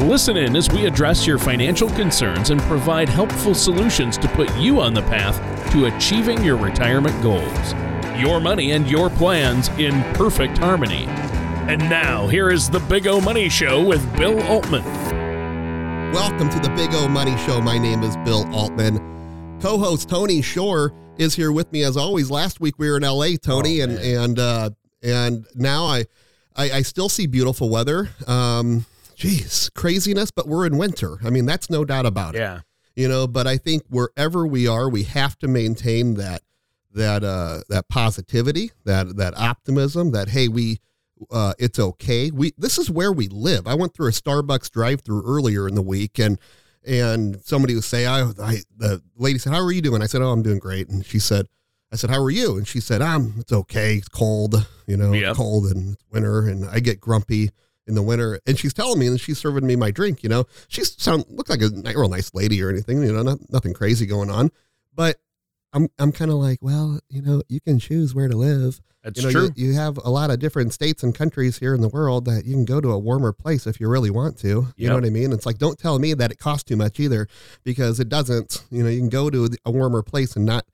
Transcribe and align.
Listen 0.00 0.36
in 0.36 0.56
as 0.56 0.70
we 0.70 0.84
address 0.84 1.26
your 1.26 1.38
financial 1.38 1.88
concerns 1.88 2.50
and 2.50 2.60
provide 2.62 3.08
helpful 3.08 3.54
solutions 3.54 4.18
to 4.18 4.28
put 4.28 4.54
you 4.58 4.78
on 4.78 4.92
the 4.92 5.00
path 5.00 5.40
to 5.72 5.86
achieving 5.86 6.44
your 6.44 6.58
retirement 6.58 7.20
goals. 7.22 7.72
Your 8.20 8.38
money 8.38 8.72
and 8.72 8.86
your 8.90 9.08
plans 9.08 9.68
in 9.78 10.02
perfect 10.12 10.58
harmony. 10.58 11.06
And 11.66 11.80
now, 11.88 12.28
here 12.28 12.50
is 12.50 12.68
the 12.68 12.80
Big 12.80 13.06
O 13.06 13.22
Money 13.22 13.48
Show 13.48 13.82
with 13.82 14.04
Bill 14.18 14.38
Altman. 14.42 14.84
Welcome 16.12 16.50
to 16.50 16.60
the 16.60 16.72
Big 16.76 16.90
O 16.92 17.08
Money 17.08 17.36
Show. 17.38 17.62
My 17.62 17.78
name 17.78 18.02
is 18.02 18.18
Bill 18.18 18.46
Altman. 18.54 18.98
Co 19.62 19.78
host 19.78 20.10
Tony 20.10 20.42
Shore 20.42 20.92
is 21.16 21.34
here 21.34 21.52
with 21.52 21.72
me 21.72 21.82
as 21.84 21.96
always. 21.96 22.30
Last 22.30 22.60
week 22.60 22.78
we 22.78 22.90
were 22.90 22.98
in 22.98 23.02
LA, 23.02 23.36
Tony, 23.42 23.80
Oh, 23.80 23.84
and, 23.84 23.98
and, 23.98 24.38
uh, 24.38 24.70
and 25.02 25.46
now 25.54 25.86
I, 25.86 26.04
I, 26.54 26.70
I 26.70 26.82
still 26.82 27.08
see 27.08 27.26
beautiful 27.26 27.70
weather. 27.70 28.10
Um, 28.26 28.84
geez, 29.16 29.70
craziness, 29.74 30.30
but 30.30 30.46
we're 30.46 30.66
in 30.66 30.76
winter. 30.78 31.18
I 31.24 31.30
mean, 31.30 31.46
that's 31.46 31.70
no 31.70 31.84
doubt 31.84 32.06
about 32.06 32.34
it. 32.34 32.38
Yeah. 32.38 32.60
you 32.94 33.08
know 33.08 33.26
but 33.26 33.46
i 33.46 33.56
think 33.58 33.82
wherever 33.90 34.46
we 34.46 34.66
are 34.68 34.88
we 34.88 35.02
have 35.02 35.36
to 35.38 35.48
maintain 35.48 36.14
that 36.14 36.40
that 36.94 37.22
uh 37.22 37.60
that 37.68 37.88
positivity 37.90 38.70
that 38.84 39.16
that 39.16 39.36
optimism 39.36 40.12
that 40.12 40.28
hey 40.30 40.48
we 40.48 40.80
uh 41.30 41.52
it's 41.58 41.78
okay 41.78 42.30
we 42.30 42.52
this 42.56 42.78
is 42.78 42.90
where 42.90 43.12
we 43.12 43.28
live 43.28 43.66
i 43.66 43.74
went 43.74 43.92
through 43.92 44.08
a 44.08 44.12
starbucks 44.12 44.70
drive 44.70 45.00
through 45.02 45.22
earlier 45.26 45.68
in 45.68 45.74
the 45.74 45.82
week 45.82 46.18
and 46.18 46.38
and 46.86 47.38
somebody 47.44 47.74
would 47.74 47.84
say 47.84 48.06
i 48.06 48.22
i 48.42 48.58
the 48.78 49.02
lady 49.16 49.38
said 49.38 49.52
how 49.52 49.62
are 49.62 49.72
you 49.72 49.82
doing 49.82 50.00
i 50.00 50.06
said 50.06 50.22
oh 50.22 50.30
i'm 50.32 50.42
doing 50.42 50.58
great 50.58 50.88
and 50.88 51.04
she 51.04 51.18
said 51.18 51.44
i 51.92 51.96
said 51.96 52.08
how 52.08 52.22
are 52.22 52.30
you 52.30 52.56
and 52.56 52.66
she 52.66 52.80
said 52.80 53.02
um 53.02 53.34
it's 53.38 53.52
okay 53.52 53.96
it's 53.96 54.08
cold 54.08 54.66
you 54.86 54.96
know 54.96 55.12
Yep. 55.12 55.36
cold 55.36 55.66
and 55.66 55.94
it's 55.94 56.04
winter 56.10 56.48
and 56.48 56.64
i 56.70 56.80
get 56.80 56.98
grumpy 56.98 57.50
in 57.86 57.94
the 57.94 58.02
winter 58.02 58.40
and 58.46 58.58
she's 58.58 58.74
telling 58.74 58.98
me 58.98 59.06
and 59.06 59.20
she's 59.20 59.38
serving 59.38 59.66
me 59.66 59.76
my 59.76 59.90
drink 59.90 60.22
you 60.22 60.28
know 60.28 60.44
she's 60.68 61.00
sound 61.00 61.24
looked 61.28 61.50
like 61.50 61.62
a 61.62 61.70
real 61.98 62.08
nice 62.08 62.34
lady 62.34 62.62
or 62.62 62.68
anything 62.70 63.02
you 63.02 63.12
know 63.12 63.22
not, 63.22 63.38
nothing 63.50 63.72
crazy 63.72 64.06
going 64.06 64.28
on 64.30 64.50
but 64.94 65.18
i'm 65.72 65.88
i'm 65.98 66.12
kind 66.12 66.30
of 66.30 66.36
like 66.38 66.58
well 66.60 66.98
you 67.08 67.22
know 67.22 67.42
you 67.48 67.60
can 67.60 67.78
choose 67.78 68.14
where 68.14 68.28
to 68.28 68.36
live 68.36 68.80
That's 69.04 69.20
you 69.20 69.26
know 69.26 69.30
true. 69.30 69.50
You, 69.54 69.68
you 69.68 69.74
have 69.74 69.98
a 69.98 70.10
lot 70.10 70.30
of 70.30 70.38
different 70.40 70.72
states 70.72 71.02
and 71.02 71.14
countries 71.14 71.58
here 71.58 71.74
in 71.74 71.80
the 71.80 71.88
world 71.88 72.24
that 72.24 72.44
you 72.44 72.54
can 72.54 72.64
go 72.64 72.80
to 72.80 72.90
a 72.90 72.98
warmer 72.98 73.32
place 73.32 73.66
if 73.66 73.78
you 73.80 73.88
really 73.88 74.10
want 74.10 74.36
to 74.38 74.48
you 74.48 74.66
Yep. 74.78 74.88
know 74.90 74.94
what 74.96 75.04
i 75.04 75.10
mean 75.10 75.32
it's 75.32 75.46
like 75.46 75.58
don't 75.58 75.78
tell 75.78 75.98
me 75.98 76.12
that 76.14 76.30
it 76.32 76.38
costs 76.38 76.64
too 76.64 76.76
much 76.76 76.98
either 76.98 77.28
because 77.62 78.00
it 78.00 78.08
doesn't 78.08 78.64
you 78.70 78.82
know 78.82 78.88
you 78.88 78.98
can 78.98 79.08
go 79.10 79.30
to 79.30 79.48
a 79.64 79.70
warmer 79.70 80.02
place 80.02 80.34
and 80.36 80.44
not 80.44 80.64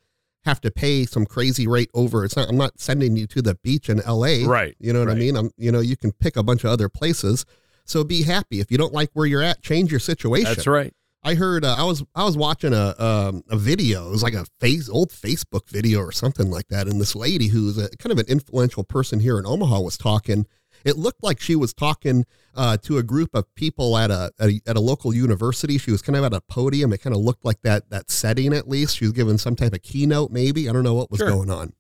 have 0.45 0.61
to 0.61 0.71
pay 0.71 1.05
some 1.05 1.25
crazy 1.25 1.67
rate 1.67 1.91
over 1.95 2.25
it's 2.25 2.37
not 2.37 2.49
i'm 2.49 2.57
not 2.57 2.79
sending 2.81 3.17
you 3.17 3.27
to 3.27 3.41
the 3.43 3.55
beach 3.63 3.89
in 3.89 3.99
la 4.07 4.27
Right, 4.47 4.75
you 4.79 4.93
know 4.93 5.01
what 5.01 5.09
right. 5.09 5.17
i 5.17 5.21
mean 5.21 5.37
i'm 5.37 5.51
you 5.57 5.71
know 5.71 5.81
you 5.81 5.97
can 5.97 6.13
pick 6.13 6.37
a 6.37 6.43
bunch 6.43 6.65
of 6.65 6.71
other 6.71 6.89
places 6.89 7.45
so 7.85 8.05
be 8.05 8.23
happy 8.23 8.61
if 8.61 8.71
you 8.71 8.79
don't 8.79 8.93
like 8.93 9.11
where 9.13 9.27
you're 9.27 9.43
at 9.43 9.63
change 9.63 9.91
your 9.91 10.01
situation 10.01 10.55
That's 10.55 10.67
right. 10.67 10.93
I 11.25 11.35
heard 11.35 11.65
uh, 11.65 11.77
I 11.79 11.85
was 11.85 12.03
I 12.15 12.25
was 12.25 12.37
watching 12.37 12.73
a 12.73 12.95
um, 12.99 13.45
a 13.49 13.57
video. 13.57 14.09
It 14.09 14.11
was 14.11 14.23
like 14.23 14.35
a 14.35 14.45
face 14.59 14.89
old 14.89 15.11
Facebook 15.11 15.69
video 15.69 16.01
or 16.01 16.11
something 16.11 16.51
like 16.51 16.67
that. 16.69 16.89
And 16.89 17.01
this 17.01 17.15
lady 17.15 17.47
who's 17.49 17.79
a 17.79 17.89
kind 17.99 18.11
of 18.11 18.19
an 18.19 18.27
influential 18.27 18.83
person 18.83 19.21
here 19.21 19.39
in 19.39 19.47
Omaha 19.47 19.81
was 19.81 19.97
talking. 19.97 20.47
It 20.85 20.97
looked 20.99 21.23
like 21.23 21.41
she 21.41 21.57
was 21.57 21.73
talking 21.73 22.25
uh, 22.55 22.77
to 22.79 22.99
a 22.99 23.03
group 23.03 23.31
of 23.35 23.53
people 23.55 23.97
at 23.97 24.11
a, 24.11 24.33
at 24.39 24.51
a 24.51 24.61
at 24.67 24.77
a 24.77 24.81
local 24.81 25.15
university. 25.15 25.79
She 25.79 25.91
was 25.91 26.03
kind 26.03 26.17
of 26.17 26.25
at 26.25 26.35
a 26.35 26.41
podium. 26.41 26.93
It 26.93 27.03
kind 27.03 27.15
of 27.15 27.23
looked 27.23 27.45
like 27.45 27.63
that 27.63 27.91
that 27.91 28.11
setting 28.11 28.53
at 28.53 28.69
least. 28.69 28.97
She 28.97 29.05
was 29.05 29.13
giving 29.13 29.39
some 29.39 29.57
type 29.57 29.73
of 29.73 29.83
keynote, 29.83 30.31
maybe. 30.31 30.69
I 30.69 30.73
don't 30.73 30.85
know 30.85 30.95
what 30.95 31.11
was 31.11 31.19
Sure. 31.19 31.31
going 31.31 31.51
on. 31.51 31.73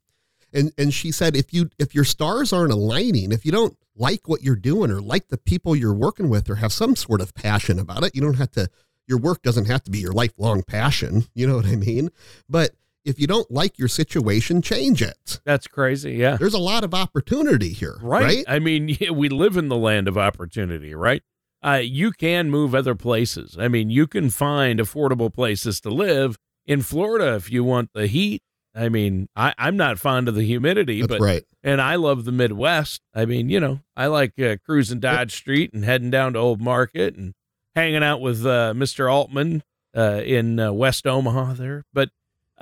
And 0.53 0.73
and 0.77 0.93
she 0.93 1.11
said 1.13 1.35
if 1.37 1.53
you 1.53 1.71
if 1.79 1.95
your 1.95 2.05
stars 2.05 2.53
aren't 2.53 2.73
aligning, 2.73 3.33
if 3.33 3.45
you 3.47 3.53
don't 3.53 3.77
like 3.97 4.29
what 4.29 4.43
you're 4.43 4.57
doing 4.57 4.91
or 4.91 5.01
like 5.01 5.29
the 5.29 5.39
people 5.39 5.77
you're 5.77 5.95
working 5.95 6.29
with 6.29 6.49
or 6.49 6.57
have 6.57 6.73
some 6.73 6.97
sort 6.97 7.21
of 7.21 7.35
passion 7.35 7.79
about 7.79 8.05
it, 8.05 8.15
you 8.15 8.21
don't 8.21 8.39
have 8.39 8.51
to 8.53 8.69
your 9.09 9.19
work 9.19 9.43
doesn't 9.43 9.67
have 9.67 9.83
to 9.85 9.91
be 9.91 9.99
your 9.99 10.13
lifelong 10.13 10.63
passion. 10.63 11.25
You 11.35 11.47
know 11.47 11.57
what 11.57 11.67
I 11.67 11.77
mean? 11.77 12.11
But 12.49 12.71
if 13.05 13.19
you 13.21 13.27
don't 13.27 13.51
like 13.51 13.79
your 13.79 13.89
situation, 13.89 14.63
change 14.63 15.03
it. 15.03 15.41
That's 15.45 15.67
crazy. 15.67 16.13
Yeah. 16.15 16.37
There's 16.37 16.55
a 16.55 16.59
lot 16.59 16.85
of 16.85 16.95
opportunity 16.95 17.71
here, 17.71 17.97
Right. 18.01 18.23
right? 18.25 18.45
I 18.49 18.59
mean, 18.59 18.97
we 19.15 19.29
live 19.29 19.57
in 19.57 19.69
the 19.69 19.77
land 19.77 20.09
of 20.09 20.17
opportunity, 20.19 20.95
right? 20.95 21.23
Uh, 21.65 21.81
you 21.83 22.11
can 22.13 22.51
move 22.51 22.75
other 22.75 22.95
places. 22.95 23.57
I 23.59 23.69
mean, 23.69 23.89
you 23.91 24.07
can 24.07 24.31
find 24.31 24.81
affordable 24.81 25.33
places 25.33 25.81
to 25.83 25.91
live 25.91 26.37
in 26.67 26.83
Florida 26.83 27.35
if 27.35 27.51
you 27.53 27.63
want 27.65 27.91
the 27.95 28.07
heat. 28.07 28.43
I 28.75 28.89
mean, 28.89 29.29
I, 29.37 29.55
I'm 29.59 29.77
not 29.77 29.99
fond 29.99 30.29
of 30.29 30.35
the 30.35 30.45
humidity, 30.45 31.01
That's 31.03 31.09
but 31.11 31.21
right. 31.21 31.45
and 31.63 31.81
I 31.81 31.97
love 31.97 32.25
the 32.25 32.33
Midwest. 32.33 33.03
I 33.15 33.27
mean, 33.27 33.49
you 33.51 33.61
know, 33.61 33.81
I 33.97 34.07
like 34.07 34.39
uh, 34.41 34.57
cruising 34.65 34.99
Dodge 34.99 35.35
Street 35.35 35.73
and 35.75 35.85
heading 35.85 36.11
down 36.11 36.33
to 36.33 36.39
Old 36.39 36.61
Market 36.63 37.15
and 37.15 37.35
hanging 37.77 38.03
out 38.03 38.21
with 38.23 38.47
uh, 38.47 38.73
Mr. 38.75 39.13
Altman 39.13 39.63
uh, 39.97 40.23
in 40.25 40.59
uh, 40.59 40.73
West 40.73 41.07
Omaha 41.07 41.53
there. 41.53 41.85
But 41.93 42.09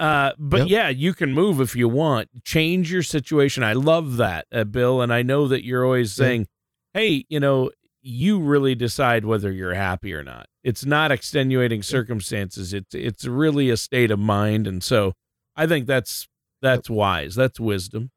uh, 0.01 0.33
but 0.39 0.61
Yep. 0.63 0.69
yeah, 0.69 0.89
you 0.89 1.15
can 1.15 1.33
move 1.33 1.61
if 1.61 1.77
you 1.77 1.89
want. 1.89 2.29
Change 2.45 2.91
your 2.91 3.03
situation. 3.05 3.63
I 3.63 3.75
love 3.75 4.17
that, 4.17 4.47
uh, 4.51 4.65
Bill, 4.65 5.01
and 5.03 5.13
I 5.13 5.23
know 5.23 5.47
that 5.49 5.65
you're 5.65 5.85
always 5.85 6.19
Yeah. 6.19 6.25
saying, 6.25 6.47
"Hey, 6.95 7.25
you 7.29 7.39
know." 7.41 7.71
You 8.03 8.41
really 8.41 8.75
decide 8.75 9.27
whether 9.27 9.53
you're 9.53 9.75
happy 9.75 10.15
or 10.15 10.25
not. 10.25 10.47
It's 10.65 10.87
not 10.87 11.13
extenuating 11.13 11.83
circumstances. 11.83 12.73
It's 12.73 12.95
it's 12.95 13.27
really 13.27 13.69
a 13.69 13.77
state 13.77 14.11
of 14.11 14.19
mind, 14.19 14.67
and 14.67 14.83
so 14.83 15.13
I 15.55 15.67
think 15.67 15.87
that's 15.87 16.27
that's 16.63 16.89
wise. 16.89 17.35
That's 17.35 17.61
wisdom. 17.61 18.11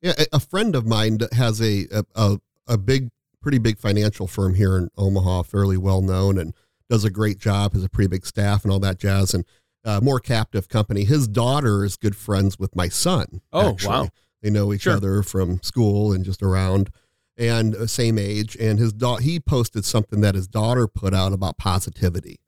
Yeah, 0.00 0.12
a- 0.32 0.38
friend 0.38 0.76
of 0.76 0.86
mine 0.86 1.18
has 1.32 1.60
a 1.60 1.88
a 2.14 2.38
a 2.68 2.78
big, 2.78 3.08
pretty 3.40 3.58
big 3.58 3.78
financial 3.78 4.28
firm 4.28 4.54
here 4.54 4.76
in 4.78 4.90
Omaha, 4.96 5.42
fairly 5.42 5.76
well 5.76 6.00
known, 6.00 6.38
and 6.38 6.54
does 6.88 7.04
a 7.04 7.10
great 7.10 7.38
job. 7.38 7.72
Has 7.72 7.82
a 7.82 7.88
pretty 7.88 8.06
big 8.08 8.24
staff 8.24 8.62
and 8.62 8.72
all 8.72 8.78
that 8.78 9.00
jazz, 9.00 9.34
and 9.34 9.44
uh, 9.84 10.00
more 10.02 10.20
captive 10.20 10.68
company. 10.68 11.04
His 11.04 11.26
daughter 11.28 11.84
is 11.84 11.96
good 11.96 12.16
friends 12.16 12.58
with 12.58 12.74
my 12.76 12.88
son. 12.88 13.40
Oh, 13.52 13.70
actually. 13.70 13.88
wow. 13.88 14.08
They 14.42 14.50
know 14.50 14.72
each 14.72 14.82
Sure. 14.82 14.94
other 14.96 15.22
from 15.22 15.62
school 15.62 16.12
and 16.12 16.24
just 16.24 16.42
around, 16.42 16.90
and 17.36 17.74
uh, 17.74 17.86
same 17.86 18.18
age. 18.18 18.56
And 18.58 18.78
his 18.78 18.92
daughter, 18.92 19.22
he 19.22 19.38
posted 19.40 19.84
something 19.84 20.20
that 20.20 20.34
his 20.34 20.48
daughter 20.48 20.86
put 20.88 21.14
out 21.14 21.32
about 21.32 21.58
positivity, 21.58 22.40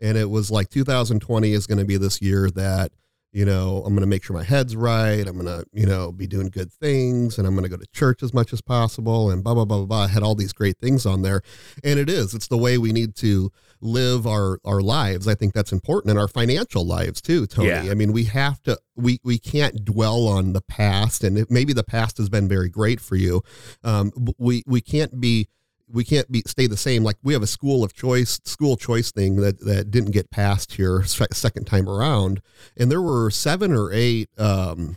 and 0.00 0.18
it 0.18 0.28
was 0.30 0.50
like 0.50 0.68
2020 0.68 1.52
is 1.52 1.66
going 1.66 1.78
to 1.78 1.84
be 1.86 1.96
this 1.96 2.20
year 2.20 2.50
that 2.50 2.92
you 3.32 3.44
know 3.44 3.82
i'm 3.84 3.92
going 3.92 4.00
to 4.00 4.06
make 4.06 4.24
sure 4.24 4.34
my 4.34 4.42
head's 4.42 4.74
right 4.74 5.26
i'm 5.26 5.38
going 5.38 5.46
to 5.46 5.64
you 5.72 5.86
know 5.86 6.10
be 6.10 6.26
doing 6.26 6.48
good 6.48 6.72
things 6.72 7.38
and 7.38 7.46
i'm 7.46 7.54
going 7.54 7.64
to 7.64 7.68
go 7.68 7.76
to 7.76 7.86
church 7.92 8.22
as 8.22 8.32
much 8.32 8.52
as 8.52 8.60
possible 8.60 9.30
and 9.30 9.44
blah 9.44 9.54
blah 9.54 9.64
blah 9.64 9.78
blah 9.78 9.86
blah. 9.86 10.04
I 10.04 10.08
had 10.08 10.22
all 10.22 10.34
these 10.34 10.52
great 10.52 10.78
things 10.78 11.04
on 11.04 11.22
there 11.22 11.42
and 11.84 11.98
it 11.98 12.08
is 12.08 12.34
it's 12.34 12.48
the 12.48 12.56
way 12.56 12.78
we 12.78 12.92
need 12.92 13.14
to 13.16 13.50
live 13.80 14.26
our 14.26 14.58
our 14.64 14.80
lives. 14.80 15.28
I 15.28 15.34
think 15.34 15.52
that's 15.52 15.72
important 15.72 16.10
in 16.10 16.18
our 16.18 16.28
financial 16.28 16.86
lives 16.86 17.20
too 17.20 17.46
tony. 17.46 17.68
Yeah. 17.68 17.90
i 17.90 17.94
mean 17.94 18.12
we 18.12 18.24
have 18.24 18.62
to 18.62 18.78
we 18.96 19.20
we 19.22 19.38
can't 19.38 19.84
dwell 19.84 20.26
on 20.26 20.52
the 20.52 20.62
past 20.62 21.22
and 21.22 21.38
it, 21.38 21.50
maybe 21.50 21.72
the 21.72 21.84
past 21.84 22.18
has 22.18 22.28
been 22.28 22.48
very 22.48 22.68
great 22.68 23.00
for 23.00 23.16
you. 23.16 23.42
Um 23.84 24.12
we 24.38 24.62
we 24.66 24.80
can't 24.80 25.20
be 25.20 25.48
we 25.90 26.04
can't 26.04 26.30
be 26.30 26.42
stay 26.46 26.66
the 26.66 26.76
same. 26.76 27.02
Like 27.02 27.16
we 27.22 27.32
have 27.32 27.42
a 27.42 27.46
school 27.46 27.84
of 27.84 27.94
choice, 27.94 28.40
school 28.44 28.76
choice 28.76 29.10
thing 29.10 29.36
that 29.36 29.60
that 29.60 29.90
didn't 29.90 30.12
get 30.12 30.30
passed 30.30 30.74
here 30.74 31.04
second 31.04 31.66
time 31.66 31.88
around, 31.88 32.40
and 32.76 32.90
there 32.90 33.02
were 33.02 33.30
seven 33.30 33.72
or 33.72 33.92
eight 33.92 34.30
um, 34.38 34.96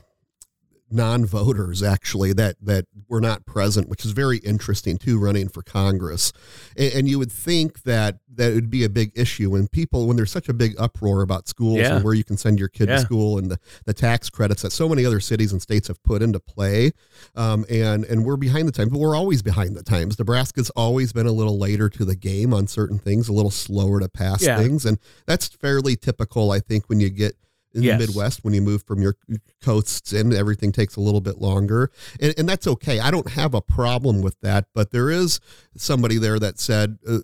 non-voters 0.91 1.81
actually 1.83 2.33
that 2.33 2.55
that 2.61 2.85
were 3.07 3.21
not 3.21 3.45
present, 3.45 3.89
which 3.89 4.05
is 4.05 4.11
very 4.11 4.37
interesting 4.39 4.97
too. 4.97 5.19
Running 5.19 5.49
for 5.49 5.61
Congress, 5.61 6.31
and, 6.77 6.93
and 6.93 7.09
you 7.09 7.19
would 7.19 7.31
think 7.31 7.83
that 7.83 8.17
that 8.33 8.53
would 8.53 8.69
be 8.69 8.83
a 8.83 8.89
big 8.89 9.11
issue 9.15 9.49
when 9.49 9.67
people 9.67 10.07
when 10.07 10.15
there's 10.15 10.31
such 10.31 10.47
a 10.49 10.53
big 10.53 10.73
uproar 10.79 11.21
about 11.21 11.47
schools 11.47 11.77
Yeah. 11.79 11.95
and 11.95 12.03
where 12.05 12.13
you 12.13 12.23
can 12.23 12.37
send 12.37 12.59
your 12.59 12.69
kid 12.69 12.87
Yeah. 12.89 12.95
to 12.97 13.01
school 13.01 13.37
and 13.37 13.51
the 13.51 13.59
the 13.85 13.93
tax 13.93 14.29
credits 14.29 14.61
that 14.61 14.71
so 14.71 14.87
many 14.87 15.05
other 15.05 15.19
cities 15.19 15.51
and 15.51 15.61
states 15.61 15.87
have 15.89 16.01
put 16.03 16.21
into 16.21 16.39
play 16.39 16.91
um, 17.35 17.65
and 17.69 18.05
and 18.05 18.25
we're 18.25 18.37
behind 18.37 18.67
the 18.67 18.71
times, 18.71 18.91
but 18.91 18.99
we're 18.99 19.15
always 19.15 19.41
behind 19.41 19.75
the 19.75 19.83
times. 19.83 20.17
Nebraska's 20.17 20.69
always 20.71 21.11
been 21.13 21.27
a 21.27 21.31
little 21.31 21.57
later 21.57 21.89
to 21.89 22.05
the 22.05 22.15
game 22.15 22.53
on 22.53 22.67
certain 22.67 22.97
things, 22.99 23.27
a 23.27 23.33
little 23.33 23.51
slower 23.51 23.99
to 23.99 24.09
pass 24.09 24.41
Yeah. 24.43 24.57
things, 24.57 24.85
and 24.85 24.97
that's 25.25 25.47
fairly 25.47 25.95
typical, 25.95 26.51
I 26.51 26.59
think, 26.59 26.87
when 26.87 26.99
you 26.99 27.09
get 27.09 27.35
in 27.73 27.83
Yes. 27.83 27.99
the 27.99 28.07
Midwest 28.07 28.43
when 28.43 28.53
you 28.53 28.61
move 28.61 28.83
from 28.83 29.01
your 29.01 29.15
coasts 29.63 30.13
and 30.13 30.33
everything 30.33 30.71
takes 30.71 30.95
a 30.95 31.01
little 31.01 31.21
bit 31.21 31.39
longer, 31.39 31.91
and, 32.19 32.33
and 32.37 32.47
that's 32.49 32.67
okay. 32.67 32.99
I 32.99 33.11
don't 33.11 33.31
have 33.31 33.53
a 33.53 33.61
problem 33.61 34.21
with 34.21 34.39
that, 34.41 34.65
but 34.73 34.91
there 34.91 35.09
is 35.09 35.39
somebody 35.75 36.17
there 36.17 36.39
that 36.39 36.59
said. 36.59 36.97
Uh, 37.07 37.19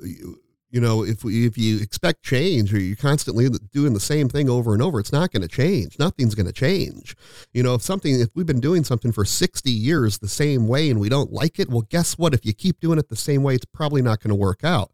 you 0.69 0.81
know, 0.81 1.01
if 1.01 1.23
we, 1.23 1.45
if 1.45 1.57
you 1.57 1.79
expect 1.79 2.23
change 2.23 2.73
or 2.73 2.79
you're 2.79 2.97
constantly 2.97 3.47
doing 3.71 3.94
the 3.94 4.01
same 4.01 4.27
thing 4.27 4.49
over 4.49 4.73
and 4.73 4.83
over, 4.83 4.99
it's 4.99 5.13
not 5.13 5.31
going 5.31 5.41
to 5.41 5.47
change. 5.47 5.97
Nothing's 5.97 6.35
going 6.35 6.45
to 6.45 6.51
change. 6.51 7.15
You 7.53 7.63
know, 7.63 7.73
if 7.75 7.81
something, 7.81 8.19
if 8.19 8.27
we've 8.35 8.45
been 8.45 8.59
doing 8.59 8.83
something 8.83 9.13
for 9.13 9.23
60 9.23 9.71
years 9.71 10.17
the 10.17 10.27
same 10.27 10.67
way 10.67 10.89
and 10.89 11.00
we 11.00 11.07
don't 11.07 11.31
like 11.31 11.57
it, 11.57 11.69
well, 11.69 11.83
guess 11.89 12.17
what? 12.17 12.33
If 12.33 12.45
you 12.45 12.53
keep 12.53 12.81
doing 12.81 13.00
it 13.00 13.07
the 13.07 13.15
same 13.15 13.43
way, 13.43 13.55
it's 13.55 13.63
probably 13.63 14.01
not 14.01 14.19
going 14.19 14.29
to 14.29 14.35
work 14.35 14.65
out. 14.65 14.91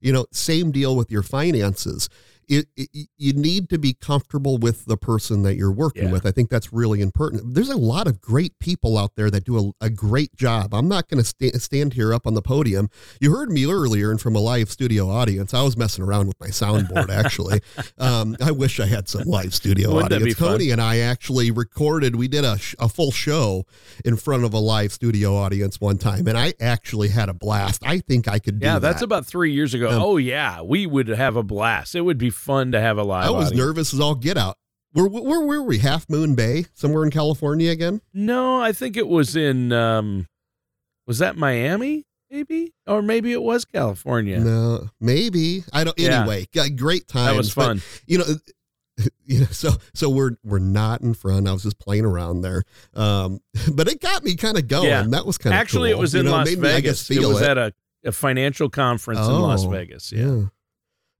You 0.00 0.12
know, 0.12 0.26
same 0.30 0.70
deal 0.70 0.94
with 0.94 1.10
your 1.10 1.24
finances 1.24 2.08
it, 2.48 2.66
it, 2.76 3.08
you 3.16 3.32
need 3.32 3.68
to 3.70 3.78
be 3.78 3.92
comfortable 3.92 4.58
with 4.58 4.84
the 4.86 4.96
person 4.96 5.42
that 5.42 5.56
you're 5.56 5.72
working 5.72 6.04
yeah. 6.04 6.12
with. 6.12 6.26
I 6.26 6.30
think 6.30 6.50
that's 6.50 6.72
really 6.72 7.00
important. 7.00 7.54
There's 7.54 7.70
a 7.70 7.76
lot 7.76 8.06
of 8.06 8.20
great 8.20 8.58
people 8.58 8.96
out 8.96 9.12
there 9.16 9.30
that 9.30 9.44
do 9.44 9.74
a, 9.80 9.86
a 9.86 9.90
great 9.90 10.34
job. 10.34 10.74
I'm 10.74 10.88
not 10.88 11.08
going 11.08 11.22
to 11.22 11.28
sta- 11.28 11.58
stand 11.58 11.94
here 11.94 12.14
up 12.14 12.26
on 12.26 12.34
the 12.34 12.42
podium. 12.42 12.88
You 13.20 13.32
heard 13.32 13.50
me 13.50 13.66
earlier 13.66 14.10
and 14.10 14.20
from 14.20 14.36
a 14.36 14.40
live 14.40 14.70
studio 14.70 15.08
audience. 15.08 15.54
I 15.54 15.62
was 15.62 15.76
messing 15.76 16.04
around 16.04 16.28
with 16.28 16.40
my 16.40 16.48
soundboard 16.48 17.10
actually. 17.10 17.60
um, 17.98 18.36
I 18.40 18.50
wish 18.50 18.80
I 18.80 18.86
had 18.86 19.08
some 19.08 19.22
live 19.22 19.54
studio 19.54 19.94
Wouldn't 19.94 20.12
audience. 20.12 20.38
Tony 20.38 20.70
and 20.70 20.80
I 20.80 20.98
actually 20.98 21.50
recorded. 21.50 22.16
We 22.16 22.28
did 22.28 22.44
a, 22.44 22.58
sh- 22.58 22.74
a 22.78 22.88
full 22.88 23.10
show 23.10 23.64
in 24.04 24.16
front 24.16 24.44
of 24.44 24.54
a 24.54 24.58
live 24.58 24.92
studio 24.92 25.34
audience 25.34 25.80
one 25.80 25.98
time, 25.98 26.26
and 26.28 26.38
I 26.38 26.54
actually 26.60 27.08
had 27.08 27.28
a 27.28 27.34
blast. 27.34 27.82
I 27.84 27.98
think 27.98 28.28
I 28.28 28.38
could. 28.38 28.60
yeah, 28.62 28.78
that's 28.78 29.00
that. 29.00 29.04
about 29.04 29.26
three 29.26 29.52
years 29.52 29.74
ago. 29.74 29.90
Um, 29.90 30.02
oh 30.02 30.16
yeah, 30.16 30.62
we 30.62 30.86
would 30.86 31.08
have 31.08 31.36
a 31.36 31.42
blast. 31.42 31.94
It 31.94 32.02
would 32.02 32.18
be 32.18 32.30
fun 32.36 32.72
to 32.72 32.80
have 32.80 32.98
a 32.98 33.02
live. 33.02 33.26
I 33.26 33.30
was 33.30 33.46
audience. 33.46 33.66
nervous 33.66 33.94
as 33.94 34.00
all 34.00 34.14
get 34.14 34.36
out. 34.36 34.56
Where, 34.92 35.06
where 35.06 35.40
were 35.40 35.62
we? 35.62 35.78
Half 35.78 36.08
Moon 36.08 36.34
Bay, 36.34 36.64
somewhere 36.74 37.04
in 37.04 37.10
California 37.10 37.70
again? 37.70 38.00
No, 38.14 38.60
I 38.60 38.72
think 38.72 38.96
it 38.96 39.06
was 39.06 39.36
in. 39.36 39.72
um 39.72 40.26
Was 41.06 41.18
that 41.18 41.36
Miami? 41.36 42.04
Maybe, 42.30 42.74
or 42.88 43.02
maybe 43.02 43.32
it 43.32 43.42
was 43.42 43.64
California. 43.64 44.40
No, 44.40 44.88
maybe 45.00 45.64
I 45.72 45.84
don't. 45.84 45.98
Yeah. 45.98 46.22
Anyway, 46.22 46.46
great 46.76 47.06
time. 47.06 47.26
That 47.26 47.36
was 47.36 47.52
fun. 47.52 47.76
But, 47.76 48.02
you 48.06 48.18
know, 48.18 48.24
you 49.24 49.40
know 49.40 49.46
so 49.46 49.70
so 49.94 50.08
we're 50.08 50.32
we're 50.42 50.58
not 50.58 51.02
in 51.02 51.12
front 51.14 51.46
i 51.46 51.52
was 51.52 51.62
just 51.62 51.78
playing 51.78 52.04
around 52.04 52.40
there 52.40 52.62
um 52.94 53.40
but 53.74 53.88
it 53.88 54.00
got 54.00 54.24
me 54.24 54.34
kind 54.36 54.56
of 54.56 54.68
going 54.68 54.86
yeah. 54.86 55.04
that 55.06 55.26
was 55.26 55.38
kind 55.38 55.54
of 55.54 55.60
actually 55.60 55.90
cool. 55.90 55.98
it 55.98 56.00
was 56.00 56.14
in 56.14 56.24
you 56.24 56.30
know, 56.30 56.36
las 56.38 56.48
vegas 56.54 57.10
it 57.10 57.18
was 57.20 57.42
it. 57.42 57.50
at 57.50 57.58
a, 57.58 57.74
a 58.04 58.12
financial 58.12 58.70
conference 58.70 59.20
oh, 59.22 59.36
in 59.36 59.42
las 59.42 59.64
oh, 59.64 59.68
vegas 59.68 60.12
yeah. 60.12 60.24
yeah. 60.24 60.42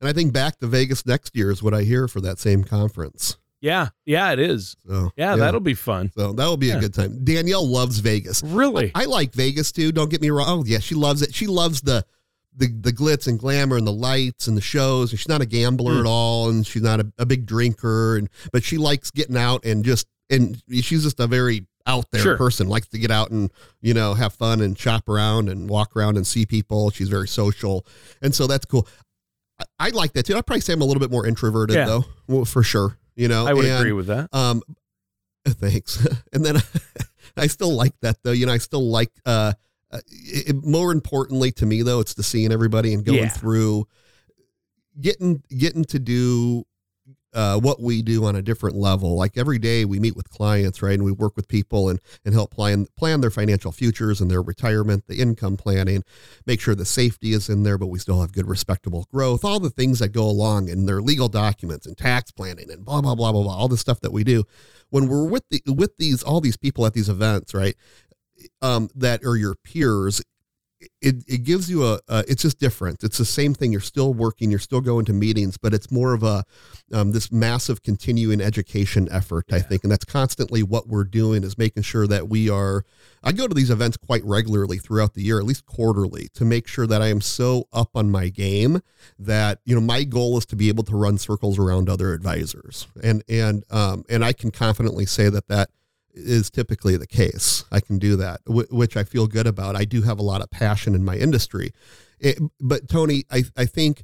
And 0.07 0.15
I 0.17 0.17
think 0.17 0.33
back 0.33 0.57
to 0.61 0.69
Vegas 0.69 1.05
next 1.05 1.35
year 1.35 1.51
is 1.51 1.65
what 1.65 1.75
I 1.75 1.83
hear 1.83 2.07
for 2.07 2.21
that 2.21 2.39
same 2.39 2.63
conference. 2.63 3.39
Yeah, 3.61 3.89
yeah, 4.05 4.31
it 4.31 4.39
is. 4.39 4.77
So, 4.87 5.11
yeah, 5.17 5.31
yeah. 5.31 5.37
that'll 5.37 5.59
be 5.59 5.75
fun. 5.75 6.13
So 6.17 6.33
that'll 6.33 6.57
be 6.57 6.69
yeah. 6.69 6.77
a 6.77 6.81
good 6.81 6.95
time. 6.95 7.25
Danielle 7.25 7.67
loves 7.67 7.99
Vegas. 7.99 8.41
Really? 8.45 8.93
I, 8.95 9.03
I, 9.03 9.05
like 9.07 9.33
Vegas 9.33 9.73
too. 9.73 9.91
Don't 9.91 10.09
get 10.09 10.21
me 10.21 10.31
wrong. 10.31 10.47
Oh, 10.47 10.65
yeah, 10.65 10.79
she 10.79 10.95
loves 10.95 11.23
it. 11.23 11.35
She 11.35 11.49
loves 11.49 11.81
the 11.81 12.07
the 12.57 12.69
the 12.69 12.93
glitz 12.93 13.27
and 13.27 13.37
glamour 13.37 13.77
and 13.77 13.85
the 13.87 13.93
lights 13.93 14.47
and 14.47 14.57
the 14.57 14.61
shows. 14.61 15.11
And 15.11 15.19
she's 15.19 15.29
not 15.29 15.43
a 15.43 15.47
gambler 15.47 15.95
mm. 15.95 16.01
at 16.01 16.07
all, 16.07 16.51
and 16.51 16.65
she's 16.65 16.83
not 16.83 17.01
a, 17.01 17.13
a, 17.19 17.27
big 17.27 17.45
drinker. 17.45 18.17
And 18.17 18.31
but 18.53 18.63
she 18.63 18.79
likes 18.79 19.11
getting 19.11 19.37
out 19.37 19.65
and 19.65 19.85
just 19.85 20.07
and 20.31 20.63
she's 20.71 21.03
just 21.03 21.19
a 21.19 21.27
very 21.27 21.67
out 21.85 22.11
there 22.13 22.23
sure. 22.23 22.37
person. 22.37 22.69
Likes 22.69 22.87
to 22.89 22.99
get 22.99 23.11
out 23.11 23.33
and 23.33 23.51
you 23.81 23.95
know 23.95 24.15
have 24.15 24.35
fun 24.35 24.61
and 24.61 24.79
shop 24.79 25.09
around 25.09 25.49
and 25.49 25.69
walk 25.69 25.97
around 25.97 26.17
and 26.17 26.27
see 26.27 26.47
people. 26.47 26.91
She's 26.91 27.09
very 27.09 27.27
social, 27.27 27.85
and 28.23 28.33
so 28.33 28.47
that's 28.47 28.67
cool. 28.67 28.87
I, 29.79 29.89
like 29.91 30.13
that 30.13 30.27
too. 30.27 30.37
I'd 30.37 30.47
probably 30.47 30.61
say 30.61 30.73
I'm 30.73 30.83
a 30.83 30.85
little 30.85 31.01
bit 31.01 31.11
more 31.11 31.27
introverted 31.27 31.77
yeah. 31.77 31.87
though, 31.87 32.05
well, 32.27 32.45
for 32.45 32.63
sure. 32.63 32.99
You 33.15 33.29
know, 33.29 33.47
I 33.47 33.55
would 33.55 33.65
and, 33.65 33.79
agree 33.79 33.93
with 33.93 34.09
that. 34.09 34.29
Um, 34.33 34.63
thanks. 35.49 36.07
and 36.33 36.45
then 36.45 36.57
I 37.37 37.47
still 37.47 37.75
like 37.75 37.95
that 38.03 38.19
though. 38.23 38.33
You 38.33 38.47
know, 38.47 38.53
I 38.53 38.59
still 38.59 38.89
like. 38.89 39.11
Uh, 39.25 39.53
uh 39.91 40.01
it, 40.09 40.65
more 40.65 40.93
importantly 40.93 41.53
to 41.53 41.67
me 41.67 41.83
though, 41.83 42.01
it's 42.01 42.15
the 42.15 42.23
seeing 42.23 42.53
everybody 42.53 42.93
and 42.93 43.05
going 43.05 43.19
yeah. 43.25 43.29
through, 43.29 43.87
getting 45.01 45.43
getting 45.57 45.85
to 45.87 45.99
do 45.99 46.65
uh, 47.37 47.61
what 47.61 47.83
we 47.83 48.01
do 48.01 48.25
on 48.25 48.35
a 48.35 48.41
different 48.41 48.75
level. 48.75 49.15
Like 49.15 49.37
every 49.37 49.59
day 49.59 49.85
we 49.85 50.01
meet 50.01 50.17
with 50.17 50.31
clients, 50.31 50.81
right? 50.81 50.95
And 50.95 51.05
we 51.05 51.13
work 51.13 51.37
with 51.37 51.49
people 51.49 51.91
and, 51.91 52.01
and 52.25 52.33
help 52.33 52.51
plan, 52.51 52.87
plan 52.97 53.21
their 53.21 53.31
financial 53.31 53.71
futures 53.73 54.23
and 54.23 54.31
their 54.31 54.41
retirement, 54.41 55.05
the 55.07 55.21
income 55.21 55.59
planning, 55.59 56.03
make 56.47 56.63
sure 56.63 56.75
the 56.75 56.87
safety 56.87 57.35
is 57.35 57.51
in 57.51 57.63
there, 57.63 57.77
but 57.77 57.89
we 57.89 57.99
still 57.99 58.23
have 58.23 58.33
good, 58.33 58.49
respectable 58.49 59.07
growth, 59.13 59.45
all 59.45 59.61
the 59.61 59.69
things 59.69 59.99
that 59.99 60.09
go 60.09 60.25
along 60.25 60.71
in 60.71 60.87
their 60.87 61.03
legal 61.03 61.29
documents 61.29 61.85
and 61.85 61.99
tax 61.99 62.31
planning 62.31 62.71
and 62.71 62.87
blah, 62.87 63.03
blah, 63.03 63.15
blah, 63.15 63.33
blah, 63.33 63.43
blah, 63.43 63.55
all 63.55 63.69
the 63.69 63.77
stuff 63.77 64.01
that 64.01 64.13
we 64.13 64.25
do. 64.25 64.43
When 64.89 65.07
we're 65.07 65.29
with 65.29 65.45
the, 65.51 65.61
with 65.71 65.95
these, 65.99 66.23
all 66.23 66.41
these 66.41 66.57
people 66.57 66.87
at 66.87 66.95
these 66.95 67.11
events, 67.11 67.53
right? 67.53 67.77
Um, 68.63 68.89
that 68.95 69.25
are 69.25 69.37
your 69.37 69.57
peers, 69.57 70.23
it, 71.01 71.25
it 71.27 71.45
gives 71.45 71.71
you 71.71 71.85
a, 71.85 72.01
uh, 72.09 72.23
it's 72.29 72.43
just 72.43 72.59
different. 72.59 73.03
It's 73.05 73.19
the 73.19 73.25
same 73.25 73.55
thing. 73.55 73.73
You're 73.73 73.81
still 73.81 74.15
working, 74.15 74.51
you're 74.51 74.59
still 74.59 74.81
going 74.81 75.05
to 75.07 75.13
meetings, 75.13 75.57
but 75.57 75.75
it's 75.75 75.91
more 75.91 76.15
of 76.15 76.23
a, 76.23 76.45
um, 76.93 77.13
this 77.13 77.31
massive 77.33 77.83
continuing 77.83 78.41
education 78.41 79.09
effort, 79.11 79.47
yeah. 79.49 79.57
I 79.57 79.61
think. 79.61 79.83
And 79.83 79.91
that's 79.91 80.05
constantly 80.05 80.63
what 80.63 80.89
we're 80.89 81.05
doing 81.05 81.45
is 81.45 81.59
making 81.59 81.83
sure 81.83 82.07
that 82.07 82.29
we 82.29 82.49
are, 82.51 82.85
I 83.23 83.33
go 83.33 83.47
to 83.47 83.55
these 83.55 83.71
events 83.71 83.97
quite 83.97 84.25
regularly 84.25 84.79
throughout 84.79 85.15
the 85.15 85.23
year, 85.23 85.39
at 85.39 85.45
least 85.45 85.67
quarterly 85.67 86.29
to 86.35 86.45
make 86.45 86.67
sure 86.67 86.87
that 86.87 87.03
I 87.03 87.09
am 87.09 87.21
so 87.21 87.69
up 87.73 87.91
on 87.95 88.11
my 88.11 88.29
game 88.29 88.81
that, 89.19 89.61
you 89.65 89.75
know, 89.75 89.81
my 89.81 90.05
goal 90.05 90.39
is 90.39 90.47
to 90.47 90.57
be 90.57 90.69
able 90.69 90.85
to 90.85 90.97
run 90.97 91.19
circles 91.19 91.59
around 91.59 91.89
other 91.89 92.13
advisors. 92.13 92.87
And, 93.03 93.23
and, 93.29 93.65
um, 93.71 94.05
and 94.09 94.25
I 94.25 94.33
can 94.33 94.51
confidently 94.51 95.07
say 95.07 95.29
that 95.29 95.49
that, 95.49 95.71
is 96.17 96.51
typically 96.51 96.97
the 96.97 97.07
case. 97.07 97.65
I 97.71 97.81
can 97.81 97.99
do 97.99 98.17
that, 98.17 98.41
which 98.47 98.97
I 98.97 99.05
feel 99.05 99.27
good 99.27 99.47
about. 99.47 99.77
I 99.77 99.85
do 99.85 100.03
have 100.03 100.19
a 100.19 100.23
lot 100.23 100.41
of 100.41 100.51
passion 100.51 100.95
in 100.95 101.05
my 101.05 101.17
industry. 101.17 101.73
It, 102.19 102.39
but 102.61 102.89
Tony, 102.89 103.25
I, 103.31 103.45
I 103.57 103.67
think 103.67 104.03